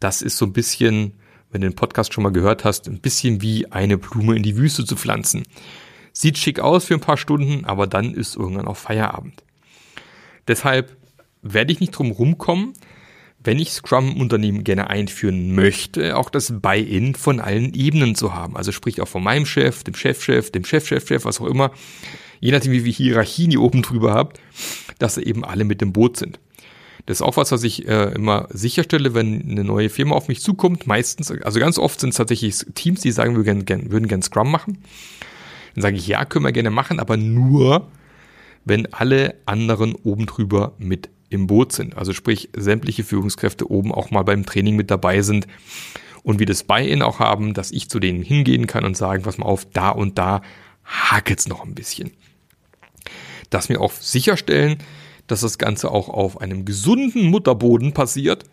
Das 0.00 0.20
ist 0.20 0.36
so 0.36 0.46
ein 0.46 0.52
bisschen 0.52 1.12
wenn 1.50 1.60
du 1.60 1.68
den 1.68 1.76
Podcast 1.76 2.12
schon 2.12 2.24
mal 2.24 2.32
gehört 2.32 2.64
hast, 2.64 2.88
ein 2.88 3.00
bisschen 3.00 3.42
wie 3.42 3.70
eine 3.70 3.98
Blume 3.98 4.36
in 4.36 4.42
die 4.42 4.56
Wüste 4.56 4.84
zu 4.84 4.96
pflanzen. 4.96 5.44
Sieht 6.12 6.38
schick 6.38 6.60
aus 6.60 6.84
für 6.84 6.94
ein 6.94 7.00
paar 7.00 7.16
Stunden, 7.16 7.64
aber 7.64 7.86
dann 7.86 8.14
ist 8.14 8.36
irgendwann 8.36 8.68
auch 8.68 8.76
Feierabend. 8.76 9.42
Deshalb 10.48 10.96
werde 11.42 11.72
ich 11.72 11.80
nicht 11.80 11.92
drum 11.92 12.10
rumkommen, 12.10 12.72
wenn 13.42 13.58
ich 13.58 13.72
Scrum 13.72 14.12
im 14.12 14.20
Unternehmen 14.20 14.64
gerne 14.64 14.90
einführen 14.90 15.54
möchte, 15.54 16.16
auch 16.16 16.28
das 16.28 16.52
Buy-in 16.60 17.14
von 17.14 17.40
allen 17.40 17.72
Ebenen 17.72 18.14
zu 18.14 18.34
haben. 18.34 18.56
Also 18.56 18.70
sprich 18.70 19.00
auch 19.00 19.08
von 19.08 19.22
meinem 19.22 19.46
Chef, 19.46 19.82
dem 19.82 19.94
Chefchef, 19.94 20.50
dem 20.50 20.64
Chefchefchef, 20.64 21.24
was 21.24 21.40
auch 21.40 21.46
immer, 21.46 21.70
je 22.40 22.52
nachdem 22.52 22.72
wie 22.72 22.80
viel 22.80 22.92
Hierarchien 22.92 23.50
ihr 23.50 23.62
oben 23.62 23.82
drüber 23.82 24.12
habt, 24.12 24.40
dass 24.98 25.16
eben 25.16 25.44
alle 25.44 25.64
mit 25.64 25.80
dem 25.80 25.92
Boot 25.92 26.18
sind. 26.18 26.38
Das 27.06 27.18
ist 27.18 27.22
auch 27.22 27.36
was, 27.36 27.52
was 27.52 27.62
ich 27.62 27.88
äh, 27.88 28.12
immer 28.12 28.48
sicherstelle, 28.50 29.14
wenn 29.14 29.42
eine 29.50 29.64
neue 29.64 29.88
Firma 29.88 30.14
auf 30.14 30.28
mich 30.28 30.40
zukommt. 30.40 30.86
Meistens, 30.86 31.30
also 31.30 31.58
ganz 31.60 31.78
oft 31.78 32.00
sind 32.00 32.10
es 32.10 32.16
tatsächlich 32.16 32.66
Teams, 32.74 33.00
die 33.00 33.10
sagen, 33.10 33.36
wir 33.36 33.46
würden 33.46 33.64
gerne 33.64 33.90
würden 33.90 34.08
gern 34.08 34.22
Scrum 34.22 34.50
machen. 34.50 34.78
Dann 35.74 35.82
sage 35.82 35.96
ich, 35.96 36.06
ja, 36.06 36.24
können 36.24 36.44
wir 36.44 36.52
gerne 36.52 36.70
machen, 36.70 37.00
aber 37.00 37.16
nur, 37.16 37.88
wenn 38.64 38.92
alle 38.92 39.36
anderen 39.46 39.94
oben 39.94 40.26
drüber 40.26 40.74
mit 40.78 41.08
im 41.30 41.46
Boot 41.46 41.72
sind. 41.72 41.96
Also 41.96 42.12
sprich, 42.12 42.50
sämtliche 42.54 43.04
Führungskräfte 43.04 43.70
oben 43.70 43.92
auch 43.92 44.10
mal 44.10 44.22
beim 44.22 44.44
Training 44.44 44.76
mit 44.76 44.90
dabei 44.90 45.22
sind 45.22 45.46
und 46.22 46.38
wir 46.38 46.46
das 46.46 46.64
Buy-in 46.64 47.02
auch 47.02 47.20
haben, 47.20 47.54
dass 47.54 47.70
ich 47.70 47.88
zu 47.88 48.00
denen 48.00 48.22
hingehen 48.22 48.66
kann 48.66 48.84
und 48.84 48.96
sagen, 48.96 49.22
pass 49.22 49.38
mal 49.38 49.46
auf, 49.46 49.64
da 49.64 49.90
und 49.90 50.18
da 50.18 50.42
hakelt's 50.84 51.48
noch 51.48 51.64
ein 51.64 51.74
bisschen. 51.74 52.10
Dass 53.48 53.68
wir 53.68 53.80
auch 53.80 53.92
sicherstellen, 53.92 54.78
dass 55.30 55.40
das 55.40 55.58
Ganze 55.58 55.90
auch 55.90 56.08
auf 56.08 56.40
einem 56.40 56.64
gesunden 56.64 57.26
Mutterboden 57.26 57.92
passiert, 57.92 58.44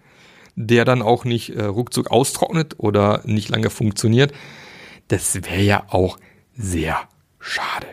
der 0.55 0.86
dann 0.86 1.01
auch 1.01 1.25
nicht 1.25 1.50
äh, 1.50 1.63
ruckzuck 1.63 2.10
austrocknet 2.12 2.75
oder 2.77 3.22
nicht 3.25 3.50
lange 3.50 3.69
funktioniert. 3.69 4.34
Das 5.07 5.36
wäre 5.36 5.62
ja 5.62 5.84
auch 5.89 6.17
sehr 6.55 7.07
schade. 7.39 7.88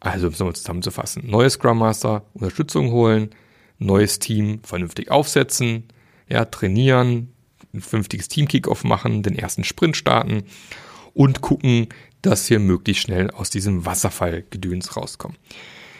Also, 0.00 0.26
um 0.26 0.32
es 0.32 0.38
nochmal 0.38 0.56
zusammenzufassen. 0.56 1.24
Neues 1.26 1.54
Scrum 1.54 1.78
Master, 1.78 2.24
Unterstützung 2.34 2.90
holen, 2.90 3.30
neues 3.78 4.18
Team 4.18 4.60
vernünftig 4.62 5.10
aufsetzen, 5.10 5.84
ja, 6.28 6.44
trainieren, 6.44 7.32
ein 7.72 7.80
vernünftiges 7.80 8.28
Team-Kickoff 8.28 8.84
machen, 8.84 9.22
den 9.22 9.36
ersten 9.36 9.64
Sprint 9.64 9.96
starten 9.96 10.44
und 11.14 11.40
gucken, 11.40 11.88
dass 12.22 12.48
wir 12.50 12.58
möglichst 12.58 13.04
schnell 13.04 13.30
aus 13.30 13.50
diesem 13.50 13.86
Wasserfallgedöns 13.86 14.96
rauskommen. 14.96 15.36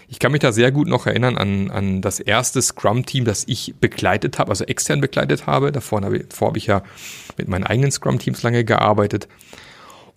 Ich 0.09 0.21
kann 0.21 0.33
mich 0.33 0.41
da 0.41 0.53
sehr 0.53 0.71
gut 0.71 0.87
noch 0.87 1.07
erinnern 1.07 1.37
an, 1.37 1.71
an 1.71 2.01
das 2.01 2.21
erste 2.21 2.63
Scrum-Team, 2.63 3.25
das 3.25 3.45
ich 3.49 3.75
begleitet 3.81 4.39
habe, 4.39 4.51
also 4.51 4.65
extern 4.65 5.01
begleitet 5.01 5.47
habe. 5.47 5.73
Davor 5.73 6.03
habe, 6.03 6.21
davor 6.21 6.49
habe 6.49 6.59
ich 6.59 6.67
ja 6.67 6.83
mit 7.37 7.49
meinen 7.49 7.65
eigenen 7.65 7.91
Scrum-Teams 7.91 8.43
lange 8.43 8.65
gearbeitet. 8.65 9.27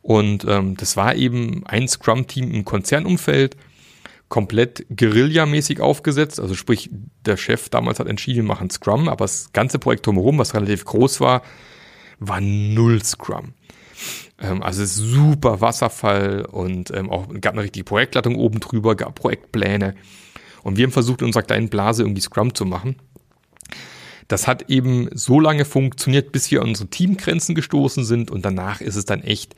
Und 0.01 0.46
ähm, 0.48 0.77
das 0.77 0.96
war 0.96 1.15
eben 1.15 1.65
ein 1.65 1.88
Scrum-Team 1.88 2.51
im 2.51 2.65
Konzernumfeld, 2.65 3.58
komplett 4.27 4.86
Guerilla-mäßig 4.96 5.81
aufgesetzt. 5.81 6.39
Also 6.39 6.53
sprich, 6.53 6.91
der 7.25 7.36
Chef 7.36 7.69
damals 7.69 8.00
hat 8.00 8.08
entschieden, 8.08 8.43
wir 8.43 8.43
machen 8.43 8.69
Scrum, 8.69 9.10
aber 9.10 9.25
das 9.25 9.51
ganze 9.53 9.79
Projekt 9.79 10.05
drumherum, 10.05 10.38
was 10.38 10.53
relativ 10.53 10.86
groß 10.86 11.19
war, 11.19 11.41
war 12.19 12.39
null 12.41 13.03
Scrum. 13.03 13.53
Ähm, 14.41 14.63
also 14.63 14.86
super 14.86 15.62
Wasserfall 15.62 16.46
und 16.46 16.91
ähm, 16.91 17.10
auch 17.10 17.27
gab 17.41 17.53
eine 17.53 17.63
richtige 17.63 17.84
Projektleitung 17.84 18.36
oben 18.36 18.60
drüber, 18.60 18.96
gab 18.96 19.15
Projektpläne. 19.15 19.96
Und 20.63 20.77
wir 20.77 20.86
haben 20.86 20.91
versucht, 20.91 21.22
in 21.22 21.27
unserer 21.27 21.43
kleinen 21.43 21.69
Blase 21.69 22.03
irgendwie 22.03 22.22
Scrum 22.22 22.53
zu 22.53 22.65
machen. 22.65 22.96
Das 24.27 24.48
hat 24.48 24.69
eben 24.69 25.10
so 25.13 25.39
lange 25.39 25.65
funktioniert, 25.65 26.31
bis 26.31 26.51
wir 26.51 26.62
an 26.62 26.69
unsere 26.69 26.89
Teamgrenzen 26.89 27.55
gestoßen 27.55 28.05
sind 28.05 28.29
und 28.29 28.46
danach 28.46 28.79
ist 28.79 28.96
es 28.96 29.05
dann 29.05 29.24
echt 29.24 29.55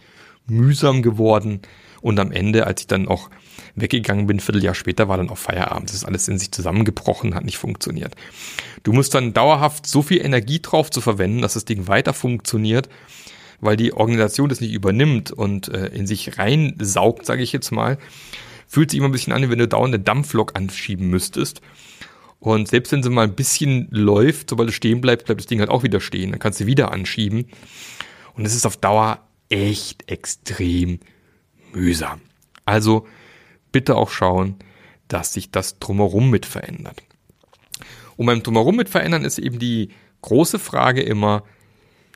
mühsam 0.48 1.02
geworden. 1.02 1.62
Und 2.02 2.20
am 2.20 2.32
Ende, 2.32 2.66
als 2.66 2.82
ich 2.82 2.88
dann 2.88 3.08
auch 3.08 3.30
weggegangen 3.76 4.28
bin, 4.28 4.38
ein 4.38 4.40
Vierteljahr 4.40 4.74
später 4.74 5.08
war 5.08 5.18
dann 5.18 5.30
auch 5.30 5.38
Feierabend. 5.38 5.90
Das 5.90 5.96
ist 5.96 6.06
alles 6.06 6.28
in 6.28 6.40
sich 6.40 6.52
zusammengebrochen, 6.52 7.36
hat 7.36 7.46
nicht 7.46 7.58
funktioniert. 7.58 8.16
Du 8.84 8.94
musst 8.94 9.14
dann 9.14 9.34
dauerhaft 9.34 9.86
so 9.86 10.02
viel 10.02 10.24
Energie 10.26 10.62
drauf 10.62 10.90
zu 10.90 11.02
verwenden, 11.02 11.42
dass 11.42 11.54
das 11.54 11.66
Ding 11.66 11.88
weiter 11.88 12.14
funktioniert, 12.14 12.90
weil 13.62 13.78
die 13.78 13.94
Organisation 13.94 14.50
das 14.50 14.60
nicht 14.60 14.74
übernimmt 14.74 15.32
und 15.32 15.70
äh, 15.70 15.88
in 15.88 16.08
sich 16.08 16.38
reinsaugt, 16.38 17.26
sage 17.26 17.44
ich 17.44 17.54
jetzt 17.54 17.72
mal, 17.72 17.98
fühlt 18.68 18.92
sich 18.92 18.98
immer 18.98 19.10
ein 19.10 19.14
bisschen 19.14 19.34
an, 19.34 19.44
wie 19.44 19.50
wenn 19.50 19.60
du 19.60 19.68
dauernd 19.68 19.94
eine 19.94 20.04
Dampflok 20.04 20.56
anschieben 20.56 21.10
müsstest. 21.10 21.62
Und 22.40 22.68
selbst 22.68 22.92
wenn 22.92 23.04
sie 23.04 23.12
mal 23.12 23.28
ein 23.28 23.36
bisschen 23.36 23.88
läuft, 23.92 24.50
sobald 24.50 24.70
es 24.70 24.76
stehen 24.76 25.00
bleibt, 25.00 25.26
bleibt 25.26 25.40
das 25.40 25.48
Ding 25.48 25.60
halt 25.60 25.70
auch 25.70 25.84
wieder 25.84 26.02
stehen. 26.02 26.32
Dann 26.32 26.40
kannst 26.40 26.60
du 26.60 26.66
wieder 26.66 26.92
anschieben. 26.92 27.46
Und 28.34 28.46
es 28.46 28.56
ist 28.56 28.66
auf 28.66 28.78
Dauer 28.78 29.20
echt 29.50 30.10
extrem 30.12 31.00
mühsam. 31.72 32.22
Also 32.66 33.06
bitte 33.72 33.96
auch 33.96 34.10
schauen, 34.10 34.56
dass 35.08 35.34
sich 35.34 35.52
das 35.52 35.78
drumherum 35.78 36.32
mit 36.32 36.48
verändert. 36.48 37.04
Und 38.18 38.26
beim 38.26 38.42
drumherum 38.42 38.76
mit 38.76 38.90
verändern 38.90 39.24
ist 39.24 39.38
eben 39.38 39.60
die 39.60 39.90
große 40.22 40.58
Frage 40.58 41.02
immer, 41.02 41.44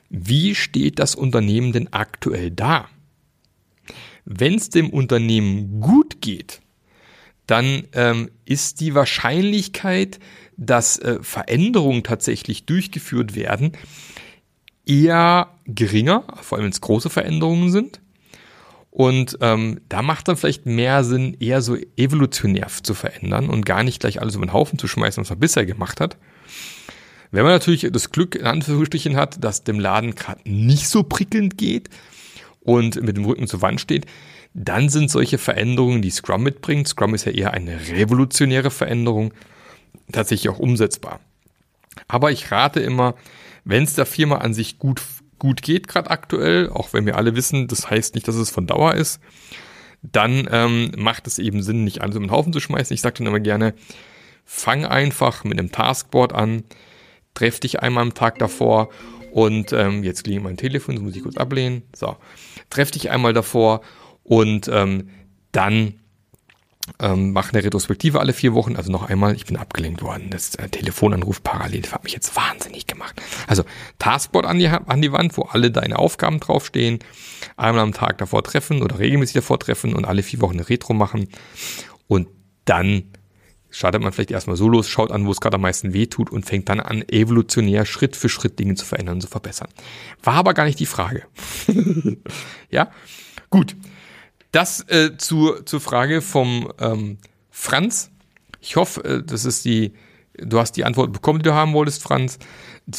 wie 0.08 0.54
steht 0.54 0.98
das 0.98 1.14
Unternehmen 1.14 1.72
denn 1.72 1.92
aktuell 1.92 2.50
da? 2.50 2.88
Wenn 4.24 4.54
es 4.54 4.70
dem 4.70 4.90
Unternehmen 4.90 5.80
gut 5.80 6.20
geht, 6.20 6.60
dann 7.46 7.84
ähm, 7.92 8.30
ist 8.44 8.80
die 8.80 8.94
Wahrscheinlichkeit, 8.94 10.18
dass 10.56 10.98
äh, 10.98 11.18
Veränderungen 11.22 12.02
tatsächlich 12.02 12.66
durchgeführt 12.66 13.34
werden, 13.36 13.72
eher 14.84 15.50
geringer, 15.66 16.24
vor 16.42 16.58
allem 16.58 16.64
wenn 16.64 16.72
es 16.72 16.80
große 16.80 17.10
Veränderungen 17.10 17.70
sind. 17.70 18.00
Und 18.90 19.36
ähm, 19.42 19.80
da 19.90 20.00
macht 20.00 20.26
dann 20.26 20.36
vielleicht 20.36 20.64
mehr 20.64 21.04
Sinn, 21.04 21.36
eher 21.38 21.60
so 21.60 21.76
evolutionär 21.96 22.68
zu 22.82 22.94
verändern 22.94 23.50
und 23.50 23.66
gar 23.66 23.82
nicht 23.82 24.00
gleich 24.00 24.22
alles 24.22 24.36
über 24.36 24.46
den 24.46 24.54
Haufen 24.54 24.78
zu 24.78 24.88
schmeißen, 24.88 25.20
was 25.20 25.28
man 25.28 25.38
bisher 25.38 25.66
gemacht 25.66 26.00
hat. 26.00 26.16
Wenn 27.30 27.44
man 27.44 27.52
natürlich 27.52 27.86
das 27.90 28.10
Glück 28.10 28.34
in 28.34 28.46
Anführungsstrichen 28.46 29.16
hat, 29.16 29.42
dass 29.42 29.64
dem 29.64 29.80
Laden 29.80 30.14
gerade 30.14 30.40
nicht 30.44 30.88
so 30.88 31.02
prickelnd 31.02 31.58
geht 31.58 31.90
und 32.60 33.02
mit 33.02 33.16
dem 33.16 33.24
Rücken 33.24 33.46
zur 33.46 33.62
Wand 33.62 33.80
steht, 33.80 34.06
dann 34.54 34.88
sind 34.88 35.10
solche 35.10 35.38
Veränderungen, 35.38 36.00
die 36.00 36.10
Scrum 36.10 36.42
mitbringt, 36.42 36.88
Scrum 36.88 37.14
ist 37.14 37.26
ja 37.26 37.32
eher 37.32 37.52
eine 37.52 37.78
revolutionäre 37.90 38.70
Veränderung, 38.70 39.34
tatsächlich 40.12 40.48
auch 40.48 40.58
umsetzbar. 40.58 41.20
Aber 42.08 42.30
ich 42.30 42.50
rate 42.50 42.80
immer, 42.80 43.14
wenn 43.64 43.84
es 43.84 43.94
der 43.94 44.06
Firma 44.06 44.38
an 44.38 44.54
sich 44.54 44.78
gut, 44.78 45.02
gut 45.38 45.60
geht, 45.60 45.88
gerade 45.88 46.10
aktuell, 46.10 46.70
auch 46.70 46.92
wenn 46.92 47.04
wir 47.04 47.16
alle 47.16 47.36
wissen, 47.36 47.68
das 47.68 47.90
heißt 47.90 48.14
nicht, 48.14 48.28
dass 48.28 48.36
es 48.36 48.50
von 48.50 48.66
Dauer 48.66 48.94
ist, 48.94 49.20
dann 50.02 50.48
ähm, 50.50 50.92
macht 50.96 51.26
es 51.26 51.38
eben 51.38 51.62
Sinn, 51.62 51.84
nicht 51.84 52.00
alles 52.00 52.16
um 52.16 52.22
den 52.22 52.30
Haufen 52.30 52.52
zu 52.52 52.60
schmeißen. 52.60 52.94
Ich 52.94 53.00
sage 53.00 53.16
dann 53.18 53.26
immer 53.26 53.40
gerne, 53.40 53.74
fang 54.44 54.84
einfach 54.84 55.44
mit 55.44 55.58
einem 55.58 55.72
Taskboard 55.72 56.32
an, 56.32 56.62
treff 57.36 57.60
dich 57.60 57.80
einmal 57.80 58.02
am 58.02 58.14
Tag 58.14 58.38
davor 58.38 58.88
und 59.30 59.72
ähm, 59.72 60.02
jetzt 60.02 60.24
klingelt 60.24 60.44
mein 60.44 60.56
Telefon, 60.56 60.96
das 60.96 61.04
muss 61.04 61.14
ich 61.14 61.22
kurz 61.22 61.36
ablehnen. 61.36 61.82
So, 61.94 62.16
treff 62.70 62.90
dich 62.90 63.10
einmal 63.10 63.32
davor 63.32 63.82
und 64.24 64.68
ähm, 64.68 65.10
dann 65.52 65.94
ähm, 67.00 67.32
mach 67.32 67.52
eine 67.52 67.64
Retrospektive 67.64 68.20
alle 68.20 68.32
vier 68.32 68.54
Wochen, 68.54 68.76
also 68.76 68.92
noch 68.92 69.08
einmal, 69.08 69.34
ich 69.34 69.44
bin 69.44 69.56
abgelenkt 69.56 70.02
worden, 70.02 70.30
das 70.30 70.54
äh, 70.54 70.68
Telefonanruf 70.68 71.42
parallel, 71.42 71.82
das 71.82 71.92
hat 71.92 72.04
mich 72.04 72.12
jetzt 72.12 72.36
wahnsinnig 72.36 72.86
gemacht. 72.86 73.20
Also 73.46 73.64
Taskboard 73.98 74.46
an 74.46 74.58
die, 74.58 74.68
an 74.68 75.02
die 75.02 75.12
Wand, 75.12 75.36
wo 75.36 75.42
alle 75.42 75.70
deine 75.70 75.98
Aufgaben 75.98 76.40
draufstehen, 76.40 77.00
einmal 77.56 77.82
am 77.82 77.92
Tag 77.92 78.18
davor 78.18 78.42
treffen 78.44 78.82
oder 78.82 78.98
regelmäßig 78.98 79.34
davor 79.34 79.58
treffen 79.58 79.94
und 79.94 80.04
alle 80.04 80.22
vier 80.22 80.40
Wochen 80.40 80.54
eine 80.54 80.68
Retro 80.68 80.94
machen. 80.94 81.28
Und 82.06 82.28
dann 82.64 83.10
startet 83.76 84.02
man 84.02 84.10
vielleicht 84.10 84.30
erstmal 84.30 84.56
so 84.56 84.70
los, 84.70 84.88
schaut 84.88 85.10
an, 85.10 85.26
wo 85.26 85.30
es 85.30 85.40
gerade 85.40 85.56
am 85.56 85.60
meisten 85.60 85.92
weh 85.92 86.06
tut 86.06 86.30
und 86.30 86.46
fängt 86.46 86.70
dann 86.70 86.80
an, 86.80 87.06
evolutionär 87.10 87.84
Schritt 87.84 88.16
für 88.16 88.30
Schritt 88.30 88.58
Dinge 88.58 88.74
zu 88.74 88.86
verändern 88.86 89.16
und 89.16 89.20
zu 89.20 89.28
verbessern. 89.28 89.68
War 90.22 90.36
aber 90.36 90.54
gar 90.54 90.64
nicht 90.64 90.80
die 90.80 90.86
Frage. 90.86 91.24
ja, 92.70 92.90
gut. 93.50 93.76
Das 94.50 94.80
äh, 94.88 95.18
zu, 95.18 95.62
zur 95.66 95.82
Frage 95.82 96.22
vom 96.22 96.72
ähm, 96.80 97.18
Franz. 97.50 98.10
Ich 98.62 98.76
hoffe, 98.76 99.04
äh, 99.04 99.22
das 99.22 99.44
ist 99.44 99.66
die, 99.66 99.92
du 100.38 100.58
hast 100.58 100.72
die 100.72 100.86
Antwort 100.86 101.12
bekommen, 101.12 101.40
die 101.40 101.50
du 101.50 101.52
haben 101.52 101.74
wolltest, 101.74 102.02
Franz. 102.02 102.38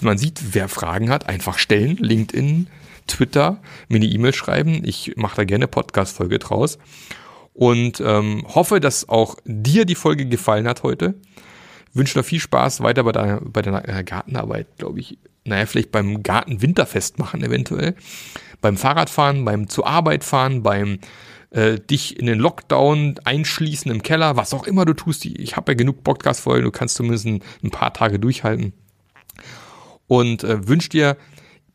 Man 0.03 0.19
sieht, 0.19 0.53
wer 0.53 0.69
Fragen 0.69 1.09
hat, 1.09 1.27
einfach 1.27 1.57
stellen. 1.57 1.97
LinkedIn, 1.97 2.67
Twitter, 3.07 3.63
mir 3.87 3.95
eine 3.95 4.05
E-Mail 4.05 4.35
schreiben. 4.35 4.83
Ich 4.85 5.13
mache 5.15 5.37
da 5.37 5.43
gerne 5.43 5.67
Podcast-Folge 5.67 6.37
draus 6.37 6.77
und 7.57 7.99
ähm, 8.01 8.45
hoffe, 8.53 8.79
dass 8.79 9.09
auch 9.09 9.35
dir 9.43 9.85
die 9.85 9.95
Folge 9.95 10.27
gefallen 10.27 10.67
hat 10.67 10.83
heute. 10.83 11.15
Wünsche 11.91 12.13
dir 12.13 12.23
viel 12.23 12.39
Spaß 12.39 12.81
weiter 12.83 13.03
bei 13.03 13.11
deiner, 13.11 13.41
bei 13.41 13.63
deiner 13.63 13.89
äh, 13.89 14.03
Gartenarbeit, 14.03 14.67
glaube 14.77 14.99
ich. 14.99 15.17
Naja, 15.43 15.65
vielleicht 15.65 15.91
beim 15.91 16.21
Garten-Winterfest 16.21 17.17
machen 17.17 17.43
eventuell. 17.43 17.95
Beim 18.61 18.77
Fahrradfahren, 18.77 19.43
beim 19.43 19.69
zur 19.69 19.87
Arbeit 19.87 20.23
fahren, 20.23 20.61
beim 20.61 20.99
äh, 21.49 21.79
dich 21.79 22.19
in 22.19 22.27
den 22.27 22.37
Lockdown 22.37 23.15
einschließen 23.23 23.89
im 23.89 24.03
Keller, 24.03 24.37
was 24.37 24.53
auch 24.53 24.67
immer 24.67 24.85
du 24.85 24.93
tust. 24.93 25.25
Ich 25.25 25.57
habe 25.57 25.71
ja 25.71 25.75
genug 25.75 26.03
Podcast-Folgen, 26.03 26.65
du 26.65 26.71
kannst 26.71 26.93
zumindest 26.93 27.25
ein, 27.25 27.71
paar 27.71 27.91
Tage 27.91 28.19
durchhalten. 28.19 28.73
Und 30.05 30.43
äh, 30.43 30.67
wünsche 30.67 30.89
dir, 30.89 31.17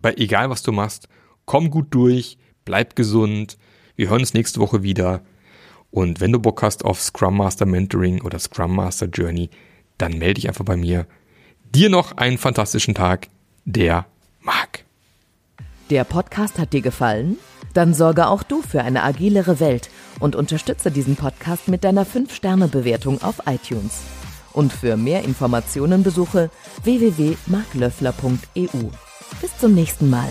bei 0.00 0.14
egal 0.14 0.48
was 0.48 0.62
du 0.62 0.70
machst, 0.70 1.08
komm 1.44 1.70
gut 1.70 1.88
durch, 1.90 2.38
bleib 2.64 2.94
gesund. 2.94 3.58
Wir 3.96 4.10
hören 4.10 4.20
uns 4.20 4.32
nächste 4.32 4.60
Woche 4.60 4.84
wieder 4.84 5.22
Und 5.92 6.20
wenn 6.20 6.32
du 6.32 6.40
Bock 6.40 6.62
hast 6.62 6.84
auf 6.84 7.00
Scrum 7.00 7.36
Master 7.36 7.66
Mentoring 7.66 8.22
oder 8.22 8.40
Scrum 8.40 8.74
Master 8.74 9.06
Journey, 9.06 9.50
dann 9.98 10.18
melde 10.18 10.40
dich 10.40 10.48
einfach 10.48 10.64
bei 10.64 10.76
mir. 10.76 11.06
Dir 11.74 11.90
noch 11.90 12.16
einen 12.16 12.38
fantastischen 12.38 12.94
Tag, 12.94 13.28
der 13.64 14.06
Marc. 14.40 14.84
Der 15.90 16.04
Podcast 16.04 16.58
hat 16.58 16.72
dir 16.72 16.80
gefallen? 16.80 17.36
Dann 17.74 17.92
sorge 17.94 18.26
auch 18.26 18.42
du 18.42 18.62
für 18.62 18.82
eine 18.82 19.02
agilere 19.02 19.60
Welt 19.60 19.90
und 20.18 20.34
unterstütze 20.34 20.90
diesen 20.90 21.16
Podcast 21.16 21.68
mit 21.68 21.84
deiner 21.84 22.06
5-Sterne-Bewertung 22.06 23.22
auf 23.22 23.42
iTunes. 23.46 24.00
Und 24.52 24.72
für 24.72 24.96
mehr 24.96 25.24
Informationen 25.24 26.02
besuche 26.02 26.50
www.marklöffler.eu. 26.84 28.88
Bis 29.40 29.58
zum 29.58 29.74
nächsten 29.74 30.10
Mal. 30.10 30.28